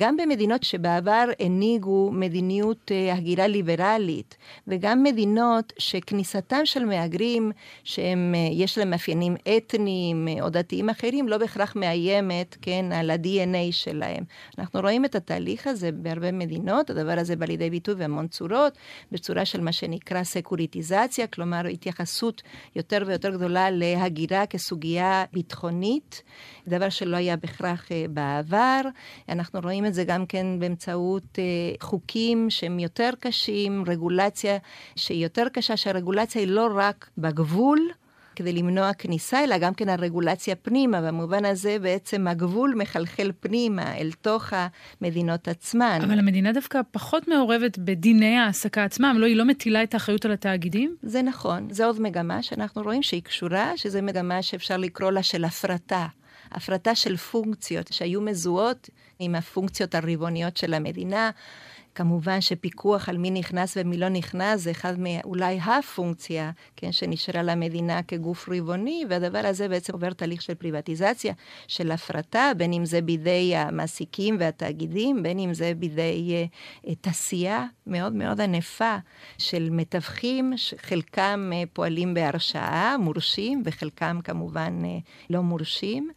גם 0.01 0.17
במדינות 0.17 0.63
שבעבר 0.63 1.25
הנהיגו 1.39 2.11
מדיניות 2.13 2.91
אה, 2.91 3.13
הגירה 3.13 3.47
ליברלית, 3.47 4.37
וגם 4.67 5.03
מדינות 5.03 5.73
שכניסתם 5.77 6.65
של 6.65 6.85
מהגרים, 6.85 7.51
שיש 7.83 8.77
להם 8.77 8.89
מאפיינים 8.89 9.35
אתניים 9.57 10.27
או 10.41 10.49
דתיים 10.49 10.89
אחרים, 10.89 11.27
לא 11.27 11.37
בהכרח 11.37 11.75
מאיימת, 11.75 12.57
כן, 12.61 12.85
על 12.91 13.09
ה-DNA 13.09 13.71
שלהם. 13.71 14.23
אנחנו 14.59 14.79
רואים 14.79 15.05
את 15.05 15.15
התהליך 15.15 15.67
הזה 15.67 15.91
בהרבה 15.91 16.31
מדינות. 16.31 16.89
הדבר 16.89 17.15
הזה 17.19 17.35
בא 17.35 17.45
לידי 17.45 17.69
ביטוי 17.69 17.95
בהמון 17.95 18.27
צורות, 18.27 18.77
בצורה 19.11 19.45
של 19.45 19.61
מה 19.61 19.71
שנקרא 19.71 20.23
סקוריטיזציה, 20.23 21.27
כלומר 21.27 21.67
התייחסות 21.67 22.41
יותר 22.75 23.03
ויותר 23.07 23.29
גדולה 23.29 23.69
להגירה 23.71 24.45
כסוגיה 24.45 25.25
ביטחונית, 25.33 26.23
דבר 26.67 26.89
שלא 26.89 27.17
היה 27.17 27.37
בהכרח 27.37 27.91
אה, 27.91 28.05
בעבר. 28.09 28.81
אנחנו 29.29 29.59
רואים 29.59 29.84
את 29.85 29.93
זה 29.93 30.03
גם 30.03 30.25
כן 30.25 30.47
באמצעות 30.59 31.39
אה, 31.39 31.43
חוקים 31.79 32.49
שהם 32.49 32.79
יותר 32.79 33.09
קשים, 33.19 33.83
רגולציה 33.87 34.57
שהיא 34.95 35.23
יותר 35.23 35.47
קשה, 35.53 35.77
שהרגולציה 35.77 36.41
היא 36.41 36.49
לא 36.49 36.69
רק 36.75 37.09
בגבול, 37.17 37.79
כדי 38.35 38.53
למנוע 38.53 38.93
כניסה, 38.93 39.43
אלא 39.43 39.57
גם 39.57 39.73
כן 39.73 39.89
הרגולציה 39.89 40.55
פנימה. 40.55 41.01
במובן 41.01 41.45
הזה 41.45 41.77
בעצם 41.81 42.27
הגבול 42.27 42.73
מחלחל 42.77 43.31
פנימה 43.39 43.97
אל 43.97 44.11
תוך 44.21 44.53
המדינות 45.01 45.47
עצמן. 45.47 45.99
אבל 46.03 46.19
המדינה 46.19 46.51
דווקא 46.51 46.81
פחות 46.91 47.27
מעורבת 47.27 47.77
בדיני 47.77 48.37
העסקה 48.37 48.83
עצמם, 48.83 49.15
לא, 49.19 49.25
היא 49.25 49.35
לא 49.35 49.45
מטילה 49.45 49.83
את 49.83 49.93
האחריות 49.93 50.25
על 50.25 50.31
התאגידים? 50.31 50.95
זה 51.01 51.21
נכון, 51.21 51.67
זו 51.71 51.85
עוד 51.85 52.01
מגמה 52.01 52.41
שאנחנו 52.41 52.81
רואים 52.81 53.03
שהיא 53.03 53.21
קשורה, 53.21 53.71
שזו 53.75 54.01
מגמה 54.01 54.41
שאפשר 54.41 54.77
לקרוא 54.77 55.11
לה 55.11 55.23
של 55.23 55.45
הפרטה. 55.45 56.07
הפרטה 56.55 56.95
של 56.95 57.17
פונקציות 57.17 57.87
שהיו 57.93 58.21
מזוהות 58.21 58.89
עם 59.19 59.35
הפונקציות 59.35 59.95
הרבעוניות 59.95 60.57
של 60.57 60.73
המדינה. 60.73 61.31
כמובן 61.95 62.41
שפיקוח 62.41 63.09
על 63.09 63.17
מי 63.17 63.31
נכנס 63.31 63.77
ומי 63.77 63.97
לא 63.97 64.09
נכנס 64.09 64.61
זה 64.61 64.71
אחד 64.71 64.93
מאולי 64.97 65.59
הפונקציה, 65.59 66.51
כן, 66.75 66.91
שנשארה 66.91 67.43
למדינה 67.43 68.03
כגוף 68.03 68.49
רבעוני, 68.49 69.03
והדבר 69.09 69.41
הזה 69.43 69.67
בעצם 69.67 69.93
עובר 69.93 70.13
תהליך 70.13 70.41
של 70.41 70.53
פריבטיזציה, 70.53 71.33
של 71.67 71.91
הפרטה, 71.91 72.51
בין 72.57 72.73
אם 72.73 72.85
זה 72.85 73.01
בידי 73.01 73.55
המעסיקים 73.55 74.37
והתאגידים, 74.39 75.23
בין 75.23 75.39
אם 75.39 75.53
זה 75.53 75.73
בידי 75.77 76.47
uh, 76.85 76.89
תעשייה 77.01 77.65
מאוד 77.87 78.13
מאוד 78.13 78.41
ענפה 78.41 78.97
של 79.37 79.69
מתווכים, 79.71 80.53
שחלקם 80.55 81.51
uh, 81.53 81.67
פועלים 81.73 82.13
בהרשאה, 82.13 82.97
מורשים, 82.97 83.63
וחלקם 83.65 84.19
כמובן 84.23 84.81
uh, 84.83 84.87
לא 85.29 85.41
מורשים. 85.41 86.09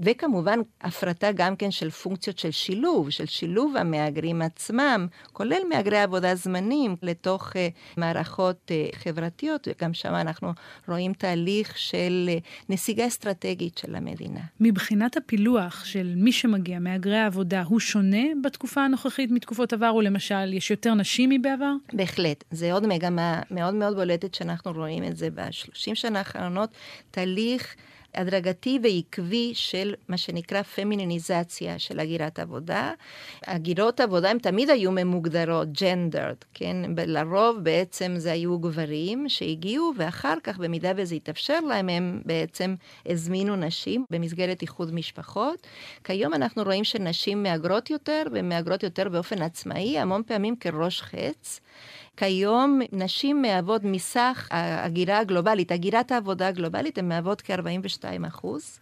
וכמובן 0.00 0.60
הפרטה 0.80 1.32
גם 1.32 1.56
כן 1.56 1.70
של 1.70 1.90
פונקציות 1.90 2.38
של 2.38 2.50
שילוב, 2.50 3.10
של 3.10 3.26
שילוב 3.26 3.76
המהגרים 3.76 4.42
עצמם, 4.42 5.06
כולל 5.32 5.62
מהגרי 5.68 5.98
עבודה 5.98 6.34
זמנים, 6.34 6.96
לתוך 7.02 7.52
uh, 7.52 7.56
מערכות 7.96 8.70
uh, 8.70 8.96
חברתיות, 8.96 9.68
וגם 9.68 9.94
שם 9.94 10.14
אנחנו 10.14 10.52
רואים 10.88 11.12
תהליך 11.12 11.78
של 11.78 12.30
uh, 12.30 12.64
נסיגה 12.68 13.06
אסטרטגית 13.06 13.78
של 13.78 13.94
המדינה. 13.94 14.40
מבחינת 14.60 15.16
הפילוח 15.16 15.84
של 15.84 16.12
מי 16.16 16.32
שמגיע, 16.32 16.78
מהגרי 16.78 17.16
העבודה, 17.16 17.62
הוא 17.62 17.80
שונה 17.80 18.24
בתקופה 18.42 18.84
הנוכחית 18.84 19.30
מתקופות 19.30 19.72
עבר, 19.72 19.90
או 19.90 20.00
למשל, 20.00 20.52
יש 20.52 20.70
יותר 20.70 20.94
נשים 20.94 21.30
מבעבר? 21.30 21.72
בהחלט. 21.92 22.44
זה 22.50 22.72
עוד 22.72 22.86
מגמה 22.86 23.40
מאוד 23.50 23.74
מאוד 23.74 23.94
בולטת 23.94 24.34
שאנחנו 24.34 24.72
רואים 24.72 25.04
את 25.04 25.16
זה 25.16 25.28
בשלושים 25.30 25.94
שנה 25.94 26.18
האחרונות, 26.18 26.70
תהליך 27.10 27.74
הדרגתי 28.14 28.78
ועקבי 28.82 29.52
של 29.54 29.94
מה 30.08 30.16
שנקרא 30.16 30.62
פמיניניזציה 30.62 31.78
של 31.78 32.00
הגירת 32.00 32.38
עבודה. 32.38 32.92
הגירות 33.46 34.00
עבודה 34.00 34.30
הן 34.30 34.38
תמיד 34.38 34.70
היו 34.70 34.92
ממוגדרות, 34.92 35.68
ג'נדרד, 35.82 36.36
כן? 36.54 36.76
לרוב 37.06 37.58
בעצם 37.62 38.14
זה 38.16 38.32
היו 38.32 38.58
גברים 38.58 39.28
שהגיעו, 39.28 39.92
ואחר 39.96 40.34
כך, 40.44 40.58
במידה 40.58 40.92
וזה 40.96 41.14
התאפשר 41.14 41.60
להם, 41.60 41.88
הם 41.88 42.22
בעצם 42.24 42.74
הזמינו 43.06 43.56
נשים 43.56 44.04
במסגרת 44.10 44.62
איחוד 44.62 44.94
משפחות. 44.94 45.66
כיום 46.04 46.34
אנחנו 46.34 46.62
רואים 46.62 46.84
שנשים 46.84 47.42
מהגרות 47.42 47.90
יותר, 47.90 48.22
ומהגרות 48.32 48.82
יותר 48.82 49.08
באופן 49.08 49.42
עצמאי, 49.42 49.98
המון 49.98 50.22
פעמים 50.26 50.56
כראש 50.56 51.02
חץ. 51.02 51.60
כיום 52.16 52.80
נשים 52.92 53.42
מהוות 53.42 53.82
מסך 53.84 54.48
ההגירה 54.50 55.18
הגלובלית, 55.18 55.72
הגירת 55.72 56.12
העבודה 56.12 56.48
הגלובלית, 56.48 56.98
הן 56.98 57.08
מהוות 57.08 57.40
כ-42 57.42 58.28
אחוז. 58.28 58.78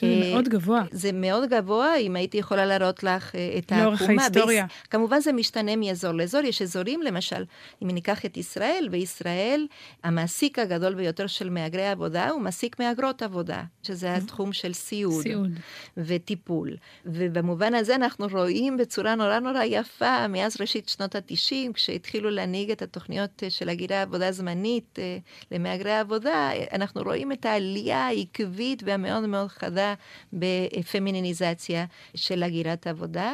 זה 0.00 0.30
מאוד 0.32 0.48
גבוה. 0.48 0.82
זה 0.90 1.12
מאוד 1.12 1.48
גבוה, 1.48 1.96
אם 1.96 2.16
הייתי 2.16 2.38
יכולה 2.38 2.66
להראות 2.66 3.02
לך 3.02 3.34
אה, 3.34 3.54
את 3.58 3.72
העקומה. 3.72 3.84
לאורך 3.84 4.02
ההיסטוריה. 4.02 4.62
ביס... 4.64 4.72
כמובן 4.90 5.20
זה 5.20 5.32
משתנה 5.32 5.76
מאזור 5.76 6.12
לאזור. 6.12 6.40
יש 6.40 6.62
אזורים, 6.62 7.02
למשל, 7.02 7.44
אם 7.82 7.90
ניקח 7.90 8.24
את 8.24 8.36
ישראל, 8.36 8.88
בישראל 8.90 9.66
המעסיק 10.04 10.58
הגדול 10.58 10.94
ביותר 10.94 11.26
של 11.26 11.50
מהגרי 11.50 11.88
עבודה 11.88 12.28
הוא 12.28 12.40
מעסיק 12.40 12.80
מהגרות 12.80 13.22
עבודה, 13.22 13.62
שזה 13.82 14.14
התחום 14.14 14.52
של 14.52 14.72
סיעוד. 14.72 15.22
סיעוד. 15.22 15.50
וטיפול. 15.96 16.76
ובמובן 17.06 17.74
הזה 17.74 17.94
אנחנו 17.94 18.26
רואים 18.32 18.76
בצורה 18.76 19.14
נורא 19.14 19.38
נורא 19.38 19.62
יפה, 19.64 20.28
מאז 20.28 20.56
ראשית 20.60 20.88
שנות 20.88 21.14
ה-90, 21.14 21.72
כשהתחילו 21.74 22.30
להנהיג 22.30 22.70
את 22.70 22.82
התוכניות 22.82 23.42
אה, 23.42 23.50
של 23.50 23.68
הגירה 23.68 24.02
עבודה 24.02 24.32
זמנית 24.32 24.98
אה, 24.98 25.18
למהגרי 25.50 25.92
עבודה, 25.92 26.50
אנחנו 26.72 27.02
רואים 27.02 27.32
את 27.32 27.46
העלייה 27.46 28.06
העקבית 28.06 28.82
והמאוד 28.86 29.26
מאוד 29.26 29.48
חדה. 29.48 29.83
עבודה 29.84 29.94
בפמיניניזציה 30.32 31.84
של 32.14 32.42
הגירת 32.42 32.86
עבודה. 32.86 33.32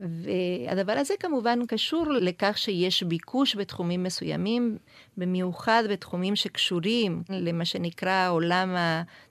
והדבר 0.00 0.92
הזה 0.92 1.14
כמובן 1.20 1.66
קשור 1.66 2.06
לכך 2.10 2.58
שיש 2.58 3.02
ביקוש 3.02 3.56
בתחומים 3.56 4.02
מסוימים, 4.02 4.78
במיוחד 5.16 5.82
בתחומים 5.90 6.36
שקשורים 6.36 7.22
למה 7.30 7.64
שנקרא 7.64 8.30
עולם 8.30 8.76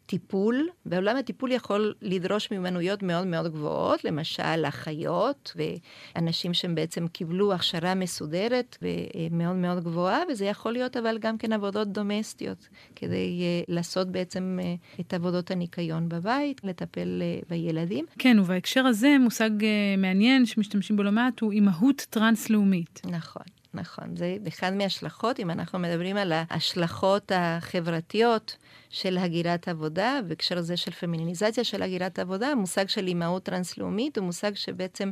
טיפול, 0.06 0.68
ועולם 0.86 1.18
הטיפול 1.18 1.52
יכול 1.52 1.94
לדרוש 2.02 2.52
מיומנויות 2.52 3.04
מאוד 3.04 3.28
מאוד 3.28 3.52
גבוהות, 3.52 4.04
למשל 4.04 4.66
אחיות 4.68 5.56
ואנשים 6.16 6.54
שהם 6.54 6.76
בעצם 6.76 7.08
קיבלו 7.08 7.54
הכשרה 7.54 7.96
מסודרת 7.96 8.78
ומאוד 8.82 9.56
מאוד 9.56 9.84
גבוהה, 9.84 10.20
וזה 10.32 10.46
יכול 10.46 10.74
להיות 10.74 10.98
אבל 10.98 11.18
גם 11.20 11.38
כן 11.38 11.54
עבודות 11.54 11.88
דומסטיות, 11.88 12.68
כדי 12.96 13.42
uh, 13.42 13.66
לעשות 13.68 14.12
בעצם 14.12 14.60
uh, 14.62 15.00
את 15.00 15.13
עבודות 15.13 15.52
הניקיון 15.52 16.10
בבית, 16.10 16.62
לטפל 16.63 17.22
uh, 17.22 17.46
בילדים. 17.50 18.06
כן, 18.20 18.39
ובהקשר 18.39 18.86
הזה 18.86 19.16
מושג 19.20 19.52
uh, 19.62 19.98
מעניין 19.98 20.46
שמשתמשים 20.46 20.96
בו 20.96 21.04
לא 21.04 21.12
מעט 21.12 21.39
הוא 21.39 21.52
אימהות 21.52 22.06
טרנס-לאומית. 22.10 23.02
נכון. 23.06 23.62
נכון, 23.73 24.15
זה 24.15 24.38
אחד 24.47 24.73
מההשלכות, 24.73 25.39
אם 25.39 25.51
אנחנו 25.51 25.79
מדברים 25.79 26.17
על 26.17 26.31
ההשלכות 26.36 27.31
החברתיות 27.36 28.57
של 28.89 29.17
הגירת 29.17 29.67
עבודה, 29.67 30.19
בהקשר 30.27 30.57
הזה 30.57 30.77
של 30.77 30.91
פמיניזציה 30.91 31.63
של 31.63 31.81
הגירת 31.81 32.19
עבודה, 32.19 32.47
המושג 32.47 32.89
של 32.89 33.07
אימהות 33.07 33.43
טרנס-לאומית 33.43 34.17
הוא 34.17 34.25
מושג 34.25 34.55
שבעצם 34.55 35.12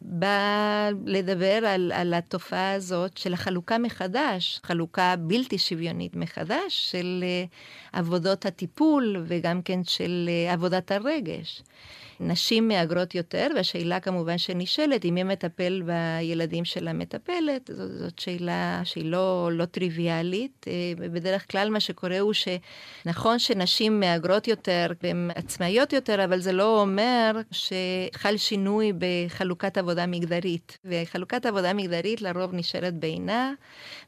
בא 0.00 0.88
לדבר 1.06 1.66
על, 1.66 1.92
על 1.94 2.14
התופעה 2.14 2.72
הזאת 2.72 3.16
של 3.16 3.32
החלוקה 3.32 3.78
מחדש, 3.78 4.60
חלוקה 4.64 5.14
בלתי 5.18 5.58
שוויונית 5.58 6.16
מחדש 6.16 6.90
של 6.90 7.24
uh, 7.24 7.98
עבודות 7.98 8.46
הטיפול 8.46 9.24
וגם 9.26 9.62
כן 9.62 9.84
של 9.84 10.30
uh, 10.48 10.52
עבודת 10.52 10.90
הרגש. 10.90 11.62
נשים 12.22 12.68
מהגרות 12.68 13.14
יותר, 13.14 13.46
והשאלה 13.56 14.00
כמובן 14.00 14.38
שנשאלת, 14.38 15.04
אם 15.04 15.14
מי 15.14 15.22
מטפל 15.22 15.82
בילדים 15.86 16.64
של 16.64 16.88
המטפלת, 16.88 17.70
זאת, 17.74 17.98
זאת 17.98 18.18
שאלה 18.18 18.80
שהיא 18.84 19.04
לא, 19.04 19.50
לא 19.52 19.64
טריוויאלית. 19.64 20.66
אה, 20.68 20.92
בדרך 20.96 21.50
כלל 21.50 21.70
מה 21.70 21.80
שקורה 21.80 22.18
הוא 22.18 22.32
שנכון 22.32 23.38
שנשים 23.38 24.00
מהגרות 24.00 24.48
יותר 24.48 24.86
והן 25.02 25.30
עצמאיות 25.34 25.92
יותר, 25.92 26.24
אבל 26.24 26.40
זה 26.40 26.52
לא 26.52 26.80
אומר 26.80 27.40
שחל 27.50 28.36
שינוי 28.36 28.92
בחלוקת 28.98 29.78
עבודה 29.78 30.06
מגדרית. 30.06 30.78
וחלוקת 30.84 31.46
עבודה 31.46 31.72
מגדרית 31.72 32.22
לרוב 32.22 32.54
נשארת 32.54 32.94
בעינה, 32.94 33.52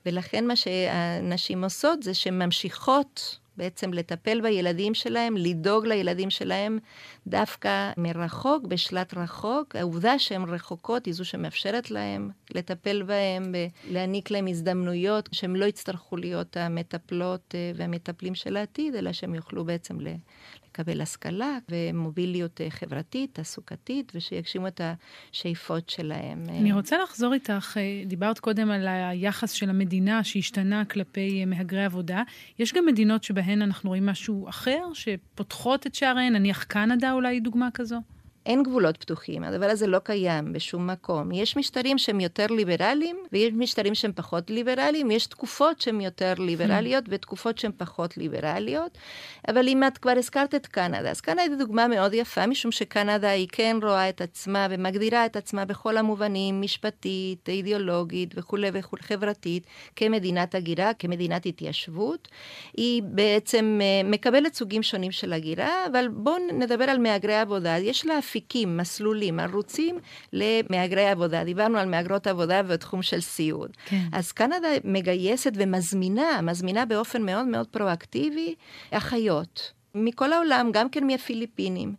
ולכן 0.06 0.46
מה 0.46 0.56
שהנשים 0.56 1.64
עושות 1.64 2.02
זה 2.02 2.14
שהן 2.14 2.42
ממשיכות 2.42 3.43
בעצם 3.56 3.92
לטפל 3.92 4.40
בילדים 4.40 4.94
שלהם, 4.94 5.36
לדאוג 5.36 5.86
לילדים 5.86 6.30
שלהם 6.30 6.78
דווקא 7.26 7.92
מרחוק, 7.96 8.66
בשלט 8.66 9.14
רחוק. 9.14 9.76
העובדה 9.76 10.18
שהן 10.18 10.42
רחוקות 10.42 11.06
היא 11.06 11.14
זו 11.14 11.24
שמאפשרת 11.24 11.90
להם 11.90 12.30
לטפל 12.54 13.02
בהם, 13.02 13.54
להעניק 13.90 14.30
להם 14.30 14.46
הזדמנויות, 14.46 15.28
שהם 15.32 15.56
לא 15.56 15.64
יצטרכו 15.64 16.16
להיות 16.16 16.56
המטפלות 16.56 17.54
אה, 17.54 17.72
והמטפלים 17.74 18.34
של 18.34 18.56
העתיד, 18.56 18.94
אלא 18.94 19.12
שהם 19.12 19.34
יוכלו 19.34 19.64
בעצם 19.64 20.00
לקבל 20.74 21.00
השכלה 21.00 21.58
ומוביליות 21.68 22.60
אה, 22.60 22.70
חברתית, 22.70 23.34
תעסוקתית, 23.34 24.12
ושיגשימו 24.14 24.66
את 24.66 24.80
השאיפות 25.32 25.88
שלהם. 25.88 26.44
אני 26.48 26.72
רוצה 26.72 26.96
לחזור 27.02 27.34
איתך, 27.34 27.76
אה, 27.76 28.02
דיברת 28.06 28.38
קודם 28.38 28.70
על 28.70 28.88
היחס 28.88 29.50
של 29.50 29.70
המדינה 29.70 30.24
שהשתנה 30.24 30.84
כלפי 30.84 31.40
אה, 31.40 31.46
מהגרי 31.46 31.84
עבודה. 31.84 32.22
יש 32.58 32.72
גם 32.72 32.86
מדינות 32.86 33.24
שבהן 33.24 33.62
אנחנו 33.62 33.90
רואים 33.90 34.06
משהו 34.06 34.48
אחר, 34.48 34.82
שפותחות 34.94 35.86
את 35.86 35.94
שעריהן, 35.94 36.32
נניח 36.32 36.64
קנדה 36.64 37.12
אולי 37.12 37.34
היא 37.34 37.42
דוגמה 37.42 37.68
כזו? 37.74 38.13
אין 38.46 38.62
גבולות 38.62 38.96
פתוחים, 38.96 39.44
הדבר 39.44 39.66
הזה 39.66 39.86
לא 39.86 39.98
קיים 39.98 40.52
בשום 40.52 40.90
מקום. 40.90 41.32
יש 41.32 41.56
משטרים 41.56 41.98
שהם 41.98 42.20
יותר 42.20 42.46
ליברליים, 42.46 43.16
ויש 43.32 43.52
משטרים 43.52 43.94
שהם 43.94 44.12
פחות 44.14 44.50
ליברליים, 44.50 45.10
יש 45.10 45.26
תקופות 45.26 45.80
שהן 45.80 46.00
יותר 46.00 46.34
ליברליות 46.38 47.04
ותקופות 47.08 47.58
שהן 47.58 47.70
פחות 47.76 48.16
ליברליות. 48.16 48.98
אבל 49.48 49.68
אם 49.68 49.84
את 49.84 49.98
כבר 49.98 50.14
הזכרת 50.18 50.54
את 50.54 50.66
קנדה, 50.66 51.10
אז 51.10 51.20
קנדה 51.20 51.42
היא 51.42 51.50
דוגמה 51.58 51.88
מאוד 51.88 52.14
יפה, 52.14 52.46
משום 52.46 52.72
שקנדה 52.72 53.28
היא 53.30 53.48
כן 53.52 53.76
רואה 53.82 54.08
את 54.08 54.20
עצמה 54.20 54.66
ומגדירה 54.70 55.26
את 55.26 55.36
עצמה 55.36 55.64
בכל 55.64 55.96
המובנים, 55.96 56.60
משפטית, 56.60 57.48
אידיאולוגית 57.48 58.34
וכולי 58.36 58.70
וכולי, 58.72 59.02
חברתית, 59.02 59.66
כמדינת 59.96 60.54
הגירה, 60.54 60.94
כמדינת 60.94 61.46
התיישבות. 61.46 62.28
היא 62.76 63.02
בעצם 63.02 63.80
אה, 63.82 64.08
מקבלת 64.10 64.54
סוגים 64.54 64.82
שונים 64.82 65.12
של 65.12 65.32
הגירה, 65.32 65.86
אבל 65.90 66.08
בואו 66.08 66.36
נדבר 66.52 66.84
על 66.84 66.98
מהגרי 66.98 67.36
עבודה. 67.36 67.78
יש 67.78 68.06
לה 68.06 68.22
אפיקים, 68.34 68.76
מסלולים, 68.76 69.40
ערוצים 69.40 69.98
למהגרי 70.32 71.08
עבודה. 71.08 71.44
דיברנו 71.44 71.78
על 71.78 71.88
מהגרות 71.88 72.26
עבודה 72.26 72.62
בתחום 72.62 73.02
של 73.02 73.20
סיעוד. 73.20 73.70
כן. 73.84 74.02
אז 74.12 74.32
קנדה 74.32 74.68
מגייסת 74.84 75.52
ומזמינה, 75.54 76.40
מזמינה 76.42 76.84
באופן 76.84 77.22
מאוד 77.22 77.46
מאוד 77.46 77.66
פרואקטיבי, 77.66 78.54
אחיות. 78.90 79.72
מכל 79.94 80.32
העולם, 80.32 80.70
גם 80.72 80.88
כן 80.88 81.06
מהפיליפינים. 81.06 81.94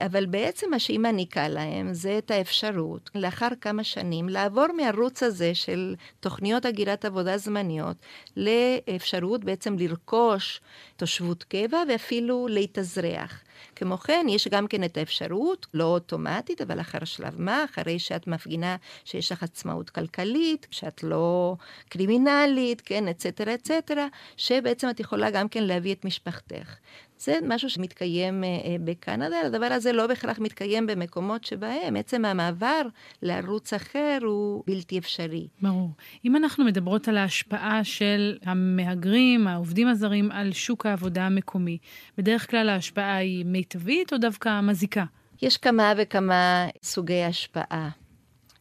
אבל 0.00 0.26
בעצם 0.26 0.70
מה 0.70 0.78
שהיא 0.78 0.98
מעניקה 0.98 1.48
להם 1.48 1.94
זה 1.94 2.18
את 2.18 2.30
האפשרות, 2.30 3.10
לאחר 3.14 3.48
כמה 3.60 3.84
שנים, 3.84 4.28
לעבור 4.28 4.66
מהערוץ 4.76 5.22
הזה 5.22 5.54
של 5.54 5.94
תוכניות 6.20 6.64
הגירת 6.64 7.04
עבודה 7.04 7.38
זמניות, 7.38 7.96
לאפשרות 8.36 9.44
בעצם 9.44 9.76
לרכוש 9.78 10.60
תושבות 10.96 11.44
קבע 11.44 11.82
ואפילו 11.88 12.46
להתאזרח. 12.50 13.42
כמו 13.76 13.98
כן, 13.98 14.26
יש 14.28 14.48
גם 14.48 14.66
כן 14.66 14.84
את 14.84 14.96
האפשרות, 14.96 15.66
לא 15.74 15.84
אוטומטית, 15.84 16.60
אבל 16.60 16.80
אחר 16.80 17.04
שלב 17.04 17.40
מה, 17.40 17.64
אחרי 17.64 17.98
שאת 17.98 18.26
מפגינה 18.26 18.76
שיש 19.04 19.32
לך 19.32 19.42
עצמאות 19.42 19.90
כלכלית, 19.90 20.66
שאת 20.70 21.02
לא 21.02 21.56
קרימינלית, 21.88 22.80
כן, 22.80 23.08
אצטרה, 23.08 23.54
אצטרה, 23.54 24.06
שבעצם 24.36 24.90
את 24.90 25.00
יכולה 25.00 25.30
גם 25.30 25.48
כן 25.48 25.64
להביא 25.64 25.92
את 25.92 26.04
משפחתך. 26.04 26.76
זה 27.18 27.38
משהו 27.42 27.70
שמתקיים 27.70 28.44
אה, 28.44 28.48
אה, 28.48 28.76
בקנדה, 28.84 29.40
הדבר 29.46 29.66
הזה 29.66 29.92
לא 29.92 30.06
בהכרח 30.06 30.38
מתקיים 30.38 30.86
במקומות 30.86 31.44
שבהם 31.44 31.96
עצם 31.96 32.24
המעבר 32.24 32.82
לערוץ 33.22 33.72
אחר 33.72 34.18
הוא 34.22 34.62
בלתי 34.66 34.98
אפשרי. 34.98 35.46
ברור. 35.62 35.90
אם 36.24 36.36
אנחנו 36.36 36.64
מדברות 36.64 37.08
על 37.08 37.16
ההשפעה 37.16 37.84
של 37.84 38.38
המהגרים, 38.44 39.46
העובדים 39.46 39.88
הזרים, 39.88 40.32
על 40.32 40.52
שוק 40.52 40.86
העבודה 40.86 41.26
המקומי, 41.26 41.78
בדרך 42.18 42.50
כלל 42.50 42.68
ההשפעה 42.68 43.16
היא 43.16 43.44
מיטבית 43.66 44.12
או 44.12 44.18
דווקא 44.18 44.60
מזיקה? 44.60 45.04
יש 45.42 45.56
כמה 45.56 45.92
וכמה 45.96 46.66
סוגי 46.82 47.22
השפעה. 47.22 47.88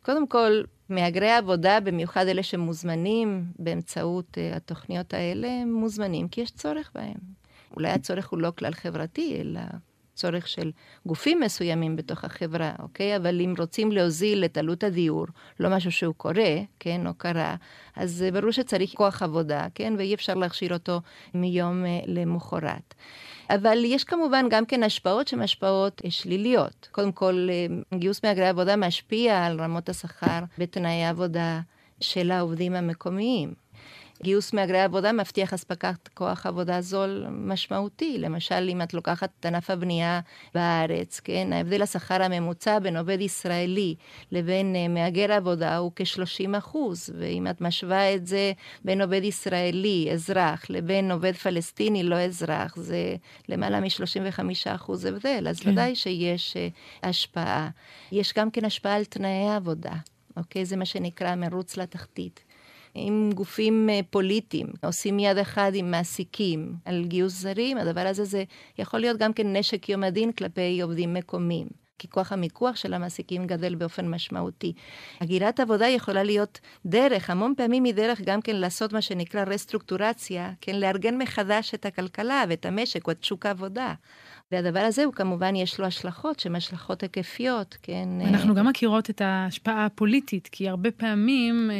קודם 0.01 0.27
כל, 0.27 0.61
מהגרי 0.89 1.31
עבודה, 1.31 1.79
במיוחד 1.79 2.27
אלה 2.27 2.43
שמוזמנים 2.43 3.45
באמצעות 3.59 4.37
uh, 4.37 4.55
התוכניות 4.55 5.13
האלה, 5.13 5.47
הם 5.61 5.73
מוזמנים 5.73 6.27
כי 6.27 6.41
יש 6.41 6.51
צורך 6.51 6.91
בהם. 6.95 7.17
אולי 7.75 7.89
הצורך 7.89 8.29
הוא 8.29 8.39
לא 8.39 8.51
כלל 8.57 8.73
חברתי, 8.73 9.41
אלא 9.41 9.61
צורך 10.15 10.47
של 10.47 10.71
גופים 11.05 11.39
מסוימים 11.39 11.95
בתוך 11.95 12.23
החברה, 12.23 12.71
אוקיי? 12.79 13.15
אבל 13.15 13.41
אם 13.41 13.53
רוצים 13.57 13.91
להוזיל 13.91 14.45
את 14.45 14.57
עלות 14.57 14.83
הדיור, 14.83 15.25
לא 15.59 15.69
משהו 15.69 15.91
שהוא 15.91 16.15
קורה, 16.15 16.55
כן, 16.79 17.07
או 17.07 17.13
קרה, 17.13 17.55
אז 17.95 18.25
ברור 18.33 18.51
שצריך 18.51 18.93
כוח 18.93 19.23
עבודה, 19.23 19.67
כן? 19.75 19.93
ואי 19.97 20.13
אפשר 20.13 20.33
להכשיר 20.33 20.73
אותו 20.73 21.01
מיום 21.33 21.83
uh, 21.83 21.87
למחרת. 22.07 22.93
אבל 23.49 23.77
יש 23.86 24.03
כמובן 24.03 24.45
גם 24.49 24.65
כן 24.65 24.84
השפעות 24.84 25.27
שהן 25.27 25.41
השפעות 25.41 26.01
שליליות. 26.10 26.89
קודם 26.91 27.12
כל, 27.12 27.47
אה, 27.51 27.97
גיוס 27.97 28.23
מהגרי 28.23 28.47
עבודה 28.47 28.75
משפיע 28.75 29.45
על 29.45 29.62
רמות 29.62 29.89
השכר 29.89 30.39
בתנאי 30.58 31.03
העבודה 31.03 31.60
של 32.01 32.31
העובדים 32.31 32.73
המקומיים. 32.73 33.64
גיוס 34.23 34.54
מהגרי 34.54 34.82
עבודה 34.82 35.12
מבטיח 35.12 35.54
אספקת 35.54 36.08
כוח 36.13 36.45
עבודה 36.45 36.82
זול 36.82 37.25
משמעותי. 37.30 38.17
למשל, 38.17 38.69
אם 38.71 38.82
את 38.82 38.93
לוקחת 38.93 39.30
את 39.39 39.45
ענף 39.45 39.69
הבנייה 39.69 40.19
בארץ, 40.54 41.19
כן, 41.19 41.54
ההבדל 41.54 41.82
השכר 41.82 42.23
הממוצע 42.23 42.80
בין 42.80 42.97
עובד 42.97 43.21
ישראלי 43.21 43.95
לבין 44.32 44.75
uh, 44.75 44.91
מהגר 44.91 45.32
עבודה 45.32 45.78
הוא 45.78 45.91
כ-30 45.95 46.58
אחוז, 46.58 47.10
ואם 47.19 47.47
את 47.47 47.62
משווה 47.62 48.15
את 48.15 48.28
זה 48.28 48.51
בין 48.86 49.01
עובד 49.01 49.23
ישראלי, 49.23 50.10
אזרח, 50.13 50.65
לבין 50.69 51.12
עובד 51.12 51.34
פלסטיני, 51.36 52.04
לא 52.04 52.15
אזרח, 52.15 52.75
זה 52.75 53.15
למעלה 53.49 53.80
מ-35 53.80 54.39
אחוז 54.65 55.06
הבדל, 55.06 55.47
אז 55.49 55.60
כן. 55.60 55.69
ודאי 55.69 55.95
שיש 55.95 56.54
uh, 56.54 57.08
השפעה. 57.08 57.69
יש 58.12 58.34
גם 58.34 58.51
כן 58.51 58.65
השפעה 58.65 58.95
על 58.95 59.06
תנאי 59.06 59.47
העבודה. 59.49 59.93
אוקיי? 60.38 60.65
זה 60.65 60.78
מה 60.78 60.86
שנקרא 60.86 61.36
מרוץ 61.36 61.78
לתחתית. 61.78 62.43
עם 62.95 63.29
גופים 63.34 63.89
אה, 63.89 63.99
פוליטיים, 64.10 64.67
עושים 64.84 65.19
יד 65.19 65.38
אחד 65.38 65.71
עם 65.75 65.91
מעסיקים 65.91 66.73
על 66.86 67.05
גיוס 67.05 67.34
זרים, 67.34 67.77
הדבר 67.77 68.08
הזה 68.08 68.23
זה 68.25 68.43
יכול 68.77 68.99
להיות 68.99 69.17
גם 69.17 69.34
כן 69.34 69.55
נשק 69.55 69.89
יום 69.89 70.03
הדין 70.03 70.31
כלפי 70.31 70.81
עובדים 70.81 71.13
מקומיים. 71.13 71.67
כי 71.99 72.10
כוח 72.10 72.31
המיקוח 72.31 72.75
של 72.75 72.93
המעסיקים 72.93 73.47
גדל 73.47 73.75
באופן 73.75 74.08
משמעותי. 74.08 74.73
הגירת 75.21 75.60
עבודה 75.60 75.88
יכולה 75.88 76.23
להיות 76.23 76.60
דרך, 76.86 77.29
המון 77.29 77.53
פעמים 77.58 77.84
היא 77.84 77.93
דרך 77.93 78.21
גם 78.21 78.41
כן 78.41 78.55
לעשות 78.55 78.93
מה 78.93 79.01
שנקרא 79.01 79.43
רסטרוקטורציה, 79.43 80.51
כן, 80.62 80.75
לארגן 80.75 81.17
מחדש 81.17 81.73
את 81.73 81.86
הכלכלה 81.86 82.43
ואת 82.49 82.65
המשק 82.65 83.08
או 83.08 83.12
את 83.12 83.23
שוק 83.23 83.45
העבודה. 83.45 83.93
והדבר 84.51 84.79
הזה 84.79 85.03
הוא 85.03 85.13
כמובן 85.13 85.55
יש 85.55 85.79
לו 85.79 85.86
השלכות 85.86 86.39
שהן 86.39 86.55
השלכות 86.55 87.03
היקפיות, 87.03 87.77
כן? 87.81 88.10
אנחנו 88.21 88.55
גם 88.55 88.67
מכירות 88.67 89.10
את 89.10 89.21
ההשפעה 89.21 89.86
הפוליטית, 89.86 90.49
כי 90.51 90.69
הרבה 90.69 90.91
פעמים 90.91 91.71
אה, 91.71 91.75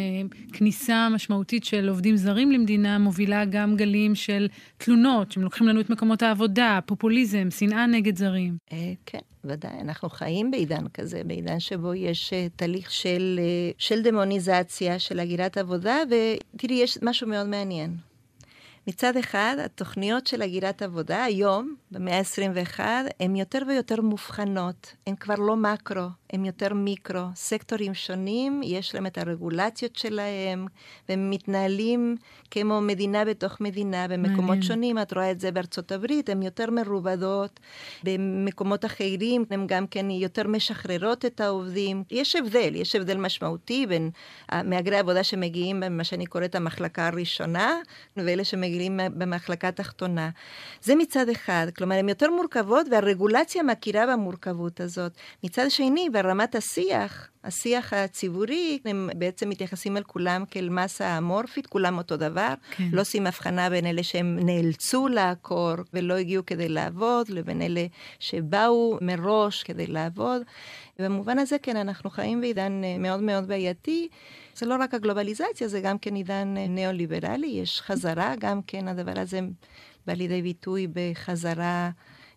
כניסה 0.54 1.10
משמעותית 1.10 1.64
של 1.64 1.90
עובדים 1.90 2.18
זרים 2.18 2.52
למדינה 2.52 2.98
מובילה 2.98 3.46
גם 3.46 3.76
גלים 3.76 4.16
של 4.16 4.48
תלונות, 4.78 5.32
שהם 5.32 5.44
לוקחים 5.44 5.68
לנו 5.68 5.80
את 5.80 5.90
מקומות 5.90 6.22
העבודה, 6.22 6.80
פופוליזם, 6.86 7.48
שנאה 7.52 7.86
נגד 7.86 8.18
זרים. 8.18 8.58
אה, 8.72 8.94
כן. 9.06 9.20
ודאי, 9.48 9.82
אנחנו 9.82 10.10
חיים 10.10 10.52
בעידן 10.52 10.88
כזה, 10.94 11.22
בעידן 11.26 11.60
שבו 11.60 11.94
יש 11.94 12.34
uh, 12.34 12.50
תהליך 12.56 12.92
של, 12.92 13.40
של 13.78 14.02
דמוניזציה, 14.02 15.00
של 15.00 15.20
הגירת 15.20 15.58
עבודה, 15.58 15.98
ותראי, 16.06 16.76
יש 16.76 16.98
משהו 17.02 17.28
מאוד 17.28 17.48
מעניין. 17.48 17.98
מצד 18.88 19.18
אחד, 19.18 19.56
התוכניות 19.66 20.28
של 20.28 20.42
הגירת 20.42 20.82
עבודה 20.82 21.24
היום, 21.24 21.76
במאה 21.92 22.18
ה-21, 22.18 22.80
הן 23.20 23.36
יותר 23.36 23.60
ויותר 23.68 24.02
מובחנות. 24.02 24.94
הן 25.08 25.16
כבר 25.16 25.36
לא 25.36 25.56
מקרו, 25.56 26.02
הן 26.34 26.46
יותר 26.46 26.74
מיקרו. 26.74 27.22
סקטורים 27.36 27.94
שונים, 27.94 28.62
יש 28.64 28.96
להם 28.96 29.06
את 29.06 29.18
הרגולציות 29.18 29.96
שלהם, 29.96 30.66
והם 31.10 31.30
מתנהלים 31.30 32.16
כמו 32.52 32.82
מדינה 32.82 33.26
בתוך 33.26 33.62
מדינה. 33.62 34.08
במקומות 34.08 34.40
מעניין. 34.40 34.62
שונים, 34.62 35.00
את 35.00 35.14
רואה 35.14 35.32
את 35.32 35.40
זה 35.40 35.52
בארצות 35.52 35.92
הברית, 35.92 36.30
הן 36.30 36.42
יותר 36.42 36.72
מרובדות. 36.72 37.60
במקומות 38.04 38.86
אחרים, 38.86 39.46
הן 39.50 39.68
גם 39.68 39.88
כן 39.88 40.10
יותר 40.10 40.48
משחררות 40.48 41.26
את 41.26 41.42
העובדים. 41.42 42.04
יש 42.12 42.36
הבדל, 42.36 42.76
יש 42.76 42.96
הבדל 42.96 43.18
משמעותי 43.18 43.88
בין 43.88 44.10
מהגרי 44.64 44.98
עבודה 44.98 45.24
שמגיעים 45.24 45.80
במה 45.80 46.04
שאני 46.04 46.26
קוראת 46.26 46.56
המחלקה 46.56 47.08
הראשונה, 47.08 47.76
ואלה 48.18 48.44
שמגיעים... 48.44 48.75
רגילים 48.76 49.00
במחלקה 49.18 49.68
התחתונה. 49.68 50.30
זה 50.82 50.96
מצד 50.96 51.30
אחד, 51.30 51.68
כלומר, 51.78 51.96
הן 51.96 52.10
יותר 52.10 52.32
מורכבות 52.32 52.88
והרגולציה 52.92 53.64
מכירה 53.64 54.08
במורכבות 54.08 54.80
הזאת. 54.82 55.12
מצד 55.44 55.66
שני, 55.70 56.10
ברמת 56.12 56.56
השיח, 56.56 57.30
השיח 57.46 57.94
הציבורי, 57.94 58.80
הם 58.86 59.10
בעצם 59.18 59.50
מתייחסים 59.50 59.98
אל 59.98 60.04
כולם 60.04 60.44
כאל 60.52 60.70
מסה 60.70 61.18
אמורפית, 61.18 61.68
כולם 61.68 61.98
אותו 61.98 62.18
דבר. 62.18 62.54
כן. 62.72 62.90
לא 62.92 63.02
עושים 63.02 63.28
הבחנה 63.28 63.70
בין 63.70 63.86
אלה 63.86 64.04
שהם 64.04 64.40
נאלצו 64.40 65.08
לעקור 65.08 65.74
ולא 65.94 66.14
הגיעו 66.14 66.46
כדי 66.46 66.70
לעבוד, 66.70 67.30
לבין 67.30 67.62
אלה 67.62 67.86
שבאו 68.20 68.98
מראש 69.02 69.64
כדי 69.64 69.88
לעבוד. 69.88 70.42
ובמובן 71.00 71.40
הזה, 71.40 71.58
כן, 71.60 71.78
אנחנו 71.78 72.10
חיים 72.10 72.42
בעידן 72.42 72.82
אה, 72.84 72.98
מאוד 72.98 73.24
מאוד 73.24 73.48
בעייתי. 73.48 74.08
זה 74.56 74.66
לא 74.66 74.76
רק 74.80 74.94
הגלובליזציה, 74.94 75.68
זה 75.68 75.82
גם 75.82 75.98
כן 75.98 76.16
עידן 76.16 76.54
אה, 76.58 76.68
ניאו-ליברלי, 76.68 77.48
יש 77.48 77.82
חזרה, 77.82 78.34
גם 78.40 78.62
כן 78.68 78.88
הדבר 78.88 79.20
הזה 79.20 79.40
בא 80.08 80.14
לידי 80.14 80.42
ביטוי 80.42 80.88
בחזרה 80.94 81.90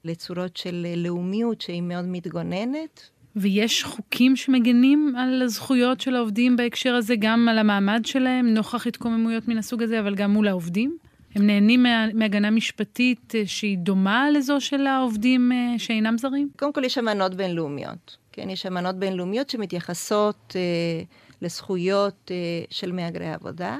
לצורות 0.04 0.56
של 0.56 0.86
אה, 0.88 0.96
לאומיות 0.96 1.60
שהיא 1.60 1.82
מאוד 1.82 2.04
מתגוננת. 2.04 3.10
ויש 3.40 3.84
חוקים 3.84 4.36
שמגנים 4.36 5.14
על 5.16 5.42
הזכויות 5.42 6.00
של 6.00 6.16
העובדים 6.16 6.56
בהקשר 6.56 6.94
הזה, 6.94 7.14
גם 7.18 7.48
על 7.48 7.58
המעמד 7.58 8.00
שלהם, 8.04 8.54
נוכח 8.54 8.86
התקוממויות 8.86 9.48
מן 9.48 9.58
הסוג 9.58 9.82
הזה, 9.82 10.00
אבל 10.00 10.14
גם 10.14 10.30
מול 10.30 10.48
העובדים? 10.48 10.96
הם 11.34 11.46
נהנים 11.46 11.82
מה, 11.82 12.06
מהגנה 12.14 12.50
משפטית 12.50 13.34
אה, 13.34 13.42
שהיא 13.46 13.78
דומה 13.78 14.30
לזו 14.30 14.60
של 14.60 14.86
העובדים 14.86 15.52
שאינם 15.78 16.18
זרים? 16.18 16.48
קודם 16.56 16.72
כל 16.72 16.84
יש 16.84 16.98
אמנות 16.98 17.34
בינלאומיות. 17.34 18.16
כן, 18.32 18.50
יש 18.50 18.66
אמנות 18.66 18.96
בינלאומיות 18.96 19.50
שמתייחסות 19.50 20.56
אה, 20.56 21.02
לזכויות 21.42 22.30
אה, 22.30 22.36
של 22.70 22.92
מהגרי 22.92 23.32
עבודה. 23.32 23.76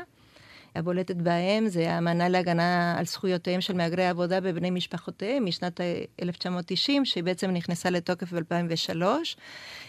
הבולטת 0.79 1.17
בהם 1.17 1.69
זה 1.69 1.91
האמנה 1.91 2.29
להגנה 2.29 2.95
על 2.99 3.07
זכויותיהם 3.07 3.61
של 3.61 3.77
מהגרי 3.77 4.07
עבודה 4.07 4.41
בבני 4.41 4.71
משפחותיהם 4.71 5.45
משנת 5.45 5.81
1990, 6.23 7.05
שהיא 7.05 7.25
בעצם 7.25 7.51
נכנסה 7.51 7.91
לתוקף 7.91 8.33
ב-2003. 8.33 9.03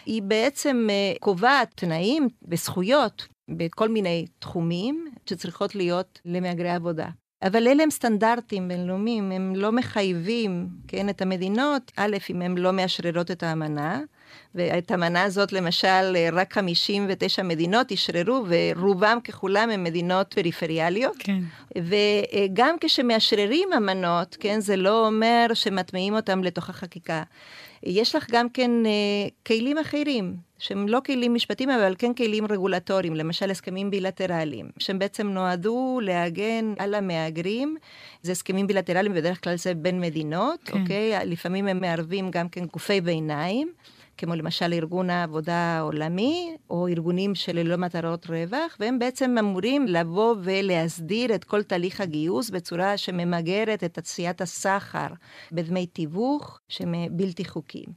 היא 0.06 0.22
בעצם 0.22 0.86
אה, 0.90 1.12
קובעת 1.20 1.72
תנאים 1.74 2.28
וזכויות 2.48 3.28
בכל 3.50 3.88
מיני 3.88 4.26
תחומים 4.38 5.10
שצריכות 5.26 5.74
להיות 5.74 6.20
למהגרי 6.24 6.70
עבודה. 6.70 7.08
אבל 7.42 7.68
אלה 7.68 7.82
הם 7.82 7.90
סטנדרטים 7.90 8.68
בינלאומיים, 8.68 9.32
הם 9.32 9.52
לא 9.56 9.72
מחייבים, 9.72 10.68
כן, 10.88 11.08
את 11.08 11.22
המדינות, 11.22 11.92
א', 11.96 12.16
אם 12.30 12.42
הן 12.42 12.58
לא 12.58 12.72
מאשררות 12.72 13.30
את 13.30 13.42
האמנה, 13.42 14.00
ואת 14.54 14.90
המנה 14.90 15.22
הזאת, 15.22 15.52
למשל, 15.52 16.16
רק 16.32 16.52
59 16.52 17.42
מדינות 17.42 17.92
אשררו, 17.92 18.44
ורובם 18.48 19.18
ככולם 19.24 19.70
הם 19.70 19.84
מדינות 19.84 20.34
פריפריאליות. 20.34 21.16
כן. 21.18 21.40
וגם 21.76 22.76
כשמאשררים 22.80 23.68
אמנות, 23.76 24.36
כן, 24.40 24.60
זה 24.60 24.76
לא 24.76 25.06
אומר 25.06 25.46
שמטמיעים 25.54 26.14
אותם 26.14 26.44
לתוך 26.44 26.70
החקיקה. 26.70 27.22
יש 27.82 28.16
לך 28.16 28.26
גם 28.30 28.48
כן 28.48 28.70
כלים 29.46 29.78
אחרים. 29.78 30.50
שהם 30.60 30.88
לא 30.88 31.00
כלים 31.06 31.34
משפטיים, 31.34 31.70
אבל 31.70 31.94
כן 31.98 32.14
כלים 32.14 32.46
רגולטוריים, 32.46 33.16
למשל 33.16 33.50
הסכמים 33.50 33.90
בילטרליים, 33.90 34.70
שהם 34.78 34.98
בעצם 34.98 35.28
נועדו 35.28 36.00
להגן 36.02 36.74
על 36.78 36.94
המהגרים. 36.94 37.76
זה 38.22 38.32
הסכמים 38.32 38.66
בילטרליים, 38.66 39.14
בדרך 39.14 39.44
כלל 39.44 39.56
זה 39.56 39.74
בין 39.74 40.00
מדינות, 40.00 40.60
כן. 40.64 40.80
אוקיי? 40.80 41.12
לפעמים 41.26 41.68
הם 41.68 41.80
מערבים 41.80 42.30
גם 42.30 42.48
כן 42.48 42.64
גופי 42.64 43.00
ביניים. 43.00 43.72
כמו 44.20 44.34
למשל 44.34 44.72
ארגון 44.72 45.10
העבודה 45.10 45.54
העולמי, 45.54 46.56
או 46.70 46.88
ארגונים 46.88 47.34
שללא 47.34 47.76
מטרות 47.76 48.26
רווח, 48.26 48.76
והם 48.80 48.98
בעצם 48.98 49.38
אמורים 49.38 49.86
לבוא 49.86 50.34
ולהסדיר 50.42 51.34
את 51.34 51.44
כל 51.44 51.62
תהליך 51.62 52.00
הגיוס 52.00 52.50
בצורה 52.50 52.96
שממגרת 52.96 53.84
את 53.84 53.94
תעשיית 53.94 54.40
הסחר 54.40 55.06
בדמי 55.52 55.86
תיווך 55.86 56.60
שהם 56.68 56.94
בלתי 57.10 57.44
חוקיים. 57.44 57.88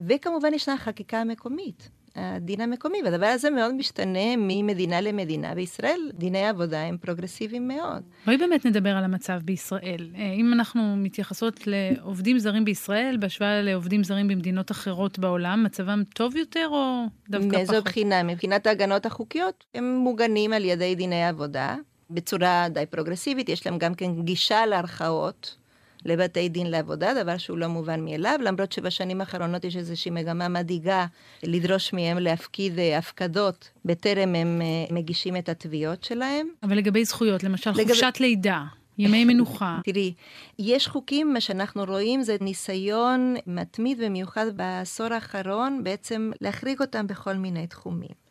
וכמובן 0.00 0.54
ישנה 0.54 0.78
חקיקה 0.78 1.24
מקומית. 1.24 1.88
הדין 2.16 2.60
המקומי, 2.60 2.98
והדבר 3.04 3.26
הזה 3.26 3.50
מאוד 3.50 3.74
משתנה 3.74 4.36
ממדינה 4.38 5.00
למדינה. 5.00 5.54
בישראל 5.54 6.10
דיני 6.14 6.46
עבודה 6.46 6.82
הם 6.82 6.96
פרוגרסיביים 6.98 7.68
מאוד. 7.68 8.02
בואי 8.26 8.36
באמת 8.36 8.66
נדבר 8.66 8.90
על 8.90 9.04
המצב 9.04 9.40
בישראל. 9.44 10.10
אה, 10.16 10.32
אם 10.32 10.52
אנחנו 10.52 10.96
מתייחסות 10.96 11.60
לעובדים 11.66 12.38
זרים 12.38 12.64
בישראל 12.64 13.16
בהשוואה 13.20 13.62
לעובדים 13.62 14.04
זרים 14.04 14.28
במדינות 14.28 14.70
אחרות 14.70 15.18
בעולם, 15.18 15.64
מצבם 15.64 16.02
טוב 16.14 16.36
יותר 16.36 16.68
או 16.70 17.04
דווקא 17.28 17.48
פחות? 17.48 17.56
מאיזו 17.56 17.82
בחינה? 17.82 18.22
מבחינת 18.22 18.66
ההגנות 18.66 19.06
החוקיות, 19.06 19.64
הם 19.74 19.96
מוגנים 19.96 20.52
על 20.52 20.64
ידי 20.64 20.94
דיני 20.94 21.24
עבודה. 21.24 21.76
בצורה 22.10 22.66
די 22.70 22.86
פרוגרסיבית, 22.86 23.48
יש 23.48 23.66
להם 23.66 23.78
גם 23.78 23.94
כן 23.94 24.22
גישה 24.22 24.66
לערכאות. 24.66 25.56
לבתי 26.04 26.48
דין 26.48 26.70
לעבודה, 26.70 27.22
דבר 27.22 27.36
שהוא 27.36 27.58
לא 27.58 27.66
מובן 27.66 28.04
מאליו, 28.04 28.38
למרות 28.42 28.72
שבשנים 28.72 29.20
האחרונות 29.20 29.64
יש 29.64 29.76
איזושהי 29.76 30.10
מגמה 30.10 30.48
מדאיגה 30.48 31.06
לדרוש 31.42 31.92
מהם 31.92 32.18
להפקיד 32.18 32.78
אה, 32.78 32.98
הפקדות 32.98 33.70
בטרם 33.84 34.34
הם 34.34 34.62
אה, 34.62 34.94
מגישים 34.94 35.36
את 35.36 35.48
התביעות 35.48 36.04
שלהם. 36.04 36.48
אבל 36.62 36.76
לגבי 36.76 37.04
זכויות, 37.04 37.44
למשל 37.44 37.70
לגב... 37.70 37.88
חופשת 37.88 38.14
לידה. 38.20 38.64
ימי 38.98 39.24
מנוחה. 39.24 39.78
תראי, 39.84 40.12
יש 40.58 40.88
חוקים, 40.88 41.32
מה 41.32 41.40
שאנחנו 41.40 41.84
רואים 41.84 42.22
זה 42.22 42.36
ניסיון 42.40 43.34
מתמיד 43.46 43.98
ומיוחד 44.00 44.56
בעשור 44.56 45.12
האחרון, 45.12 45.84
בעצם 45.84 46.30
להחריג 46.40 46.80
אותם 46.80 47.06
בכל 47.06 47.34
מיני 47.34 47.66
תחומים. 47.66 48.26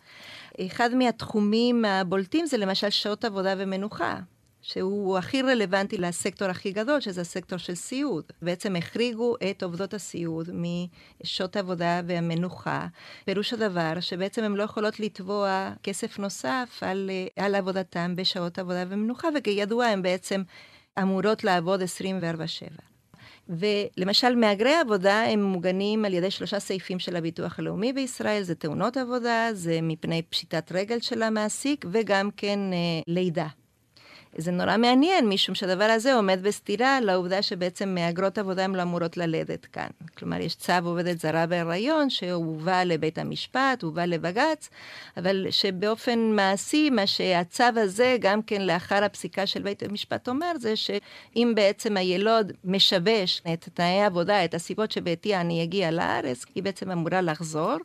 אחד 0.65 0.95
מהתחומים 0.95 1.86
הבולטים 1.86 2.45
זה 2.45 2.58
למשל 2.58 2.89
שעות 2.89 3.25
עבודה 3.25 3.54
ומנוחה. 3.58 4.19
שהוא 4.67 5.17
הכי 5.17 5.41
רלוונטי 5.41 5.97
לסקטור 5.97 6.47
הכי 6.47 6.71
גדול, 6.71 6.99
שזה 6.99 7.21
הסקטור 7.21 7.58
של 7.58 7.75
סיעוד. 7.75 8.23
בעצם 8.41 8.75
החריגו 8.75 9.36
את 9.51 9.63
עובדות 9.63 9.93
הסיעוד 9.93 10.49
משעות 11.23 11.56
העבודה 11.56 12.01
והמנוחה. 12.08 12.88
פירוש 13.25 13.54
הדבר 13.54 13.99
שבעצם 13.99 14.43
הן 14.43 14.54
לא 14.54 14.63
יכולות 14.63 14.99
לתבוע 14.99 15.71
כסף 15.84 16.19
נוסף 16.19 16.80
על, 16.82 17.10
על 17.36 17.56
עבודתן 17.56 18.13
בשעות 18.17 18.60
עבודה 18.60 18.84
ומנוחה, 18.89 19.28
וכידוע 19.36 19.86
הן 19.86 20.01
בעצם 20.01 20.43
אמורות 21.01 21.43
לעבוד 21.43 21.82
24/7. 21.82 21.86
ולמשל, 23.49 24.36
מהגרי 24.36 24.75
עבודה 24.75 25.23
הם 25.23 25.43
מוגנים 25.43 26.06
על 26.06 26.13
ידי 26.13 26.32
שלושה 26.32 26.60
סעיפים 26.60 26.99
של 26.99 27.15
הביטוח 27.15 27.60
הלאומי 27.60 27.93
בישראל, 27.93 28.43
זה 28.43 28.56
תאונות 28.56 28.97
עבודה, 28.97 29.49
זה 29.54 29.80
מפני 29.82 30.21
פשיטת 30.21 30.71
רגל 30.71 30.99
של 30.99 31.23
המעסיק, 31.23 31.86
וגם 31.91 32.30
כן 32.38 32.60
אה, 32.73 32.78
לידה. 33.08 33.47
זה 34.38 34.52
נורא 34.52 34.78
מעניין, 34.78 35.30
משום 35.30 35.56
שהדבר 35.56 35.84
הזה 35.84 36.13
עומד 36.13 36.39
בסתירה 36.43 37.02
לעובדה 37.02 37.41
שבעצם 37.41 37.95
מהגרות 37.95 38.38
עבודה 38.38 38.63
הן 38.63 38.76
לא 38.76 38.82
אמורות 38.82 39.17
ללדת 39.17 39.65
כאן. 39.65 39.88
כלומר, 40.17 40.41
יש 40.41 40.56
צו 40.56 40.74
עובדת 40.84 41.19
זרה 41.19 41.45
בהיריון 41.45 42.10
שהובא 42.10 42.84
לבית 42.84 43.17
המשפט, 43.17 43.84
הובא 43.84 44.06
לבג"ץ, 44.06 44.69
אבל 45.17 45.48
שבאופן 45.50 46.19
מעשי, 46.19 46.89
מה 46.89 47.08
שהצו 47.08 47.63
הזה, 47.63 48.17
גם 48.19 48.41
כן 48.41 48.62
לאחר 48.62 49.04
הפסיקה 49.04 49.45
של 49.48 49.62
בית 49.62 49.84
המשפט 49.84 50.30
אומר, 50.30 50.52
זה 50.60 50.76
שאם 50.76 51.52
בעצם 51.56 51.98
הילוד 51.98 52.52
משבש 52.63 53.41
את 53.54 53.69
תנאי 53.74 54.02
העבודה, 54.02 54.45
את 54.45 54.54
הסיבות 54.54 54.91
שבעטיה 54.91 55.41
אני 55.41 55.63
אגיע 55.63 55.91
לארץ, 55.91 56.45
היא 56.56 56.63
בעצם 56.63 56.91
אמורה 56.91 57.21
לחזור. 57.21 57.76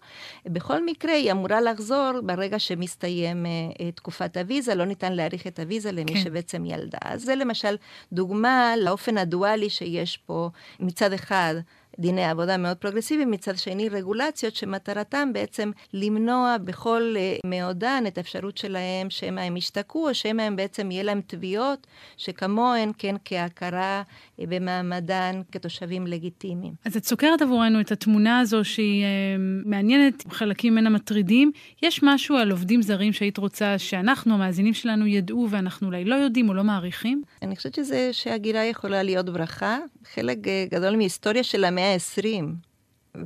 בכל 0.46 0.84
מקרה, 0.84 1.12
היא 1.12 1.32
אמורה 1.32 1.60
לחזור 1.60 2.12
ברגע 2.22 2.58
שמסתיים 2.58 3.46
uh, 3.46 3.82
תקופת 3.94 4.36
הוויזה, 4.36 4.74
לא 4.74 4.84
ניתן 4.84 5.12
להאריך 5.12 5.46
את 5.46 5.58
הוויזה 5.58 5.92
למי 5.92 6.14
כן. 6.14 6.20
בעצם 6.40 6.64
ילדה. 6.64 6.98
זה 7.14 7.34
למשל 7.34 7.76
דוגמה 8.12 8.74
לאופן 8.78 9.18
הדואלי 9.18 9.70
שיש 9.70 10.16
פה 10.16 10.50
מצד 10.80 11.12
אחד. 11.12 11.54
דיני 11.98 12.24
עבודה 12.24 12.56
מאוד 12.56 12.76
פרוגרסיביים, 12.76 13.30
מצד 13.30 13.56
שני 13.56 13.88
רגולציות 13.88 14.54
שמטרתם 14.54 15.32
בעצם 15.32 15.70
למנוע 15.94 16.56
בכל 16.64 17.14
uh, 17.16 17.48
מאודן 17.48 18.04
את 18.06 18.18
האפשרות 18.18 18.58
שלהם 18.58 19.10
שמא 19.10 19.40
הם 19.40 19.56
ישתקעו, 19.56 20.08
או 20.08 20.14
שמא 20.14 20.42
הם 20.42 20.56
בעצם 20.56 20.90
יהיה 20.90 21.02
להם 21.02 21.20
תביעות 21.26 21.86
שכמוהן, 22.16 22.92
כן, 22.98 23.16
כהכרה 23.24 24.02
uh, 24.02 24.44
במעמדן 24.48 25.40
כתושבים 25.52 26.06
לגיטימיים. 26.06 26.72
אז 26.84 26.96
את 26.96 27.04
סוקרת 27.04 27.42
עבורנו 27.42 27.80
את 27.80 27.92
התמונה 27.92 28.40
הזו 28.40 28.64
שהיא 28.64 29.04
uh, 29.04 29.68
מעניינת, 29.68 30.24
חלקים 30.30 30.72
ממנה 30.72 30.90
מטרידים. 30.90 31.52
יש 31.82 32.00
משהו 32.02 32.36
על 32.36 32.50
עובדים 32.50 32.82
זרים 32.82 33.12
שהיית 33.12 33.38
רוצה 33.38 33.78
שאנחנו, 33.78 34.34
המאזינים 34.34 34.74
שלנו, 34.74 35.06
ידעו 35.06 35.46
ואנחנו 35.50 35.86
אולי 35.86 36.04
לא 36.04 36.14
יודעים 36.14 36.48
או 36.48 36.54
לא 36.54 36.64
מעריכים? 36.64 37.22
אני 37.42 37.56
חושבת 37.56 37.74
שזה 37.74 38.08
שהגירה 38.12 38.64
יכולה 38.64 39.02
להיות 39.02 39.28
ברכה. 39.28 39.78
חלק 40.14 40.38
גדול 40.70 40.96
מהיסטוריה 40.96 41.42
של 41.42 41.64
המאה 41.80 41.94
ה-20, 41.94 42.44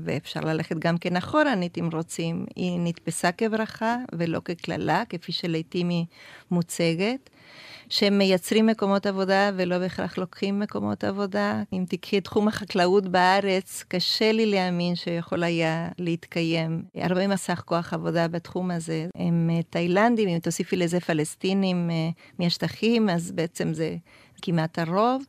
ואפשר 0.04 0.40
ללכת 0.40 0.76
גם 0.78 0.98
כן 0.98 1.16
אחורנית 1.16 1.78
אם 1.78 1.88
רוצים, 1.92 2.46
היא 2.56 2.80
נתפסה 2.80 3.32
כברכה 3.32 3.96
ולא 4.12 4.40
כקללה, 4.44 5.02
כפי 5.08 5.32
שלעיתים 5.32 5.88
היא 5.88 6.04
מוצגת. 6.50 7.30
שהם 7.88 8.18
מייצרים 8.18 8.66
מקומות 8.66 9.06
עבודה 9.06 9.50
ולא 9.56 9.78
בהכרח 9.78 10.18
לוקחים 10.18 10.60
מקומות 10.60 11.04
עבודה. 11.04 11.62
אם 11.72 11.84
תקחי 11.88 12.18
את 12.18 12.24
תחום 12.24 12.48
החקלאות 12.48 13.08
בארץ, 13.08 13.84
קשה 13.88 14.32
לי 14.32 14.46
להאמין 14.46 14.96
שיכול 14.96 15.42
היה 15.42 15.88
להתקיים. 15.98 16.82
הרבה 16.94 17.28
מסך 17.28 17.62
כוח 17.64 17.92
עבודה 17.92 18.28
בתחום 18.28 18.70
הזה 18.70 19.06
הם 19.16 19.50
אה, 19.52 19.62
תאילנדים, 19.62 20.28
אם 20.28 20.38
תוסיפי 20.38 20.76
לזה 20.76 21.00
פלסטינים 21.00 21.90
אה, 21.90 22.08
מהשטחים, 22.38 23.08
אז 23.10 23.32
בעצם 23.32 23.74
זה 23.74 23.96
כמעט 24.44 24.78
הרוב. 24.78 25.24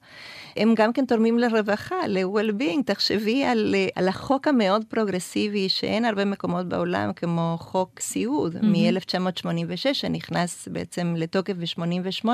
הם 0.57 0.73
גם 0.77 0.93
כן 0.93 1.05
תורמים 1.05 1.39
לרווחה, 1.39 1.95
ל-well-being. 2.07 2.83
תחשבי 2.85 3.43
על, 3.43 3.75
על 3.95 4.07
החוק 4.07 4.47
המאוד 4.47 4.85
פרוגרסיבי, 4.87 5.69
שאין 5.69 6.05
הרבה 6.05 6.25
מקומות 6.25 6.65
בעולם, 6.69 7.13
כמו 7.13 7.57
חוק 7.59 7.99
סיעוד 7.99 8.55
mm-hmm. 8.55 8.65
מ-1986, 8.65 9.93
שנכנס 9.93 10.67
בעצם 10.67 11.13
לתוקף 11.17 11.53
ב-88. 11.53 12.27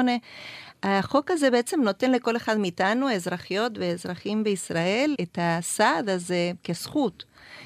החוק 0.84 1.32
הזה 1.32 1.52
בעצם 1.52 1.82
נותן 1.82 2.12
לכל 2.12 2.36
אחד 2.36 2.58
מאיתנו, 2.58 3.12
אזרחיות 3.12 3.72
ואזרחים 3.76 4.44
בישראל, 4.44 5.16
את 5.22 5.38
הסעד 5.42 6.10
הזה 6.10 6.52
כזכות. 6.64 7.24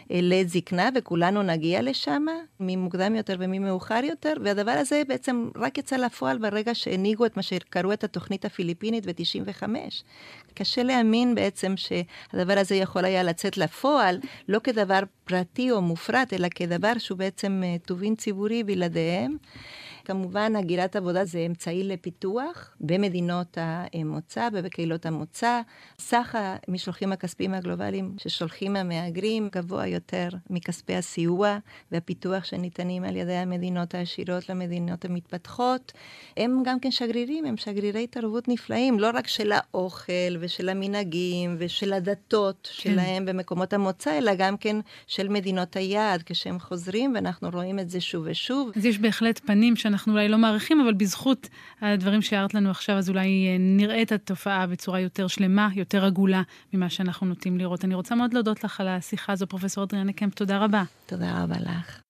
לעת 0.10 0.50
זקנה, 0.50 0.90
וכולנו 0.96 1.44
נגיע 1.44 1.82
לשם, 1.82 2.26
מי 2.60 2.76
מוקדם 2.76 3.16
יותר 3.16 3.36
ומי 3.40 3.60
מאוחר 3.60 4.02
יותר, 4.04 4.34
והדבר 4.44 4.72
הזה 4.72 5.02
בעצם 5.08 5.50
רק 5.56 5.78
יצא 5.78 5.96
לפועל 5.96 6.38
ברגע 6.38 6.76
שהנהיגו 6.76 7.26
את 7.26 7.38
מה 7.38 7.44
שקראו 7.44 7.94
את 7.94 8.04
התוכנית 8.04 8.46
הפיליפינית 8.46 9.06
ב-95. 9.06 9.64
קשה 10.54 10.84
להאמין 10.84 11.36
בעצם 11.36 11.74
שהדבר 11.78 12.60
הזה 12.60 12.76
יכול 12.76 13.06
היה 13.06 13.24
לצאת 13.24 13.58
לפועל, 13.58 14.20
לא 14.50 14.60
כדבר 14.60 15.00
פרטי 15.26 15.72
או 15.72 15.82
מופרט, 15.82 16.34
אלא 16.34 16.48
כדבר 16.56 16.94
שהוא 16.98 17.18
בעצם 17.18 17.62
אה, 17.66 17.76
טובין 17.86 18.16
ציבורי 18.16 18.64
בלעדיהם. 18.64 19.38
כמובן, 20.06 20.56
הגירת 20.56 20.96
עבודה 20.96 21.26
זה 21.26 21.40
אמצעי 21.40 21.84
לפיתוח 21.84 22.76
במדינות 22.82 23.58
המוצא 23.62 24.50
ובקהילות 24.54 25.06
המוצא. 25.06 25.62
סך 26.00 26.36
המשלוחים 26.68 27.12
הכספיים 27.12 27.54
הגלובליים 27.54 28.16
ששולחים 28.18 28.76
המהגרים 28.76 29.50
גבוה 29.52 29.88
יותר 29.88 30.30
מכספי 30.50 30.96
הסיוע 30.96 31.58
והפיתוח 31.92 32.44
שניתנים 32.44 33.04
על 33.04 33.16
ידי 33.16 33.34
המדינות 33.34 33.96
העשירות 33.96 34.50
למדינות 34.50 35.06
המתפתחות. 35.06 35.92
הם 36.38 36.64
גם 36.66 36.80
כן 36.80 36.92
שגרירים, 36.92 37.46
הם 37.46 37.58
שגרירי 37.58 38.08
תרבות 38.08 38.48
נפלאים, 38.48 39.00
לא 39.00 39.10
רק 39.14 39.28
של 39.28 39.52
האוכל 39.52 40.12
ושל 40.40 40.70
המנהגים 40.70 41.56
ושל 41.60 41.94
הדתות 41.94 42.70
כן. 42.78 42.92
שלהם 42.92 43.26
במקומות 43.26 43.74
המוצא, 43.74 44.18
אלא 44.18 44.32
גם 44.38 44.58
כן 44.58 44.76
של 45.08 45.28
מדינות 45.28 45.76
היעד 45.76 46.24
כשהם 46.26 46.60
חוזרים, 46.60 47.12
ואנחנו 47.16 47.50
רואים 47.54 47.80
את 47.80 47.90
זה 47.90 48.02
שוב 48.02 48.26
ושוב. 48.30 48.72
אז 48.76 48.86
יש 48.86 49.00
בהחלט 49.00 49.40
פנים 49.46 49.76
שאנחנו... 49.76 49.95
אנחנו 49.96 50.14
אולי 50.14 50.28
לא 50.28 50.38
מעריכים, 50.38 50.82
אבל 50.82 50.94
בזכות 50.94 51.50
הדברים 51.82 52.22
שהערת 52.22 52.54
לנו 52.54 52.70
עכשיו, 52.70 52.96
אז 52.96 53.10
אולי 53.10 53.48
אה, 53.48 53.58
נראה 53.60 54.02
את 54.02 54.12
התופעה 54.12 54.68
בצורה 54.68 55.00
יותר 55.00 55.28
שלמה, 55.28 55.70
יותר 55.76 56.06
עגולה 56.06 56.42
ממה 56.74 56.90
שאנחנו 56.90 57.28
נוטים 57.28 57.58
לראות. 57.58 57.86
אני 57.86 57.96
רוצה 57.96 58.16
מאוד 58.16 58.34
להודות 58.34 58.64
לך 58.64 58.82
על 58.82 58.88
השיחה 58.88 59.34
הזו, 59.34 59.48
פרופ' 59.48 59.78
אדריאנה 59.78 60.14
קמפ, 60.14 60.36
תודה 60.36 60.58
רבה. 60.58 60.84
תודה 61.06 61.44
רבה 61.44 61.56
לך. 61.60 62.02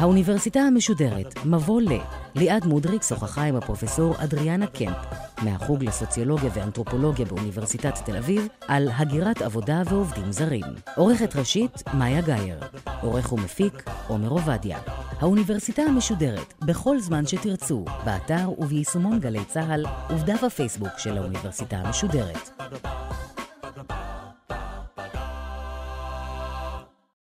האוניברסיטה 0.00 0.60
המשודרת, 0.60 1.34
מבוא 1.44 1.82
ל. 1.82 1.88
ליעד 2.34 2.66
מודריק 2.66 3.02
שוחחה 3.02 3.42
עם 3.42 3.56
הפרופסור 3.56 4.14
אדריאנה 4.18 4.66
קמפ, 4.66 4.96
מהחוג 5.42 5.84
לסוציולוגיה 5.84 6.50
ואנתרופולוגיה 6.54 7.26
באוניברסיטת 7.26 7.94
תל 8.04 8.16
אביב, 8.16 8.48
על 8.68 8.88
הגירת 8.96 9.42
עבודה 9.42 9.82
ועובדים 9.90 10.32
זרים. 10.32 10.64
עורכת 10.96 11.36
ראשית, 11.36 11.82
מאיה 11.94 12.20
גאייר. 12.20 12.58
עורך 13.00 13.32
ומפיק, 13.32 13.82
עומר 14.08 14.28
עובדיה. 14.28 14.78
האוניברסיטה 15.18 15.82
המשודרת, 15.82 16.54
בכל 16.64 17.00
זמן 17.00 17.26
שתרצו, 17.26 17.84
באתר 18.04 18.50
וביישומון 18.58 19.18
גלי 19.18 19.44
צה"ל 19.44 19.86
ובדף 20.10 20.44
הפייסבוק 20.44 20.98
של 20.98 21.18
האוניברסיטה 21.18 21.76
המשודרת. 21.76 22.50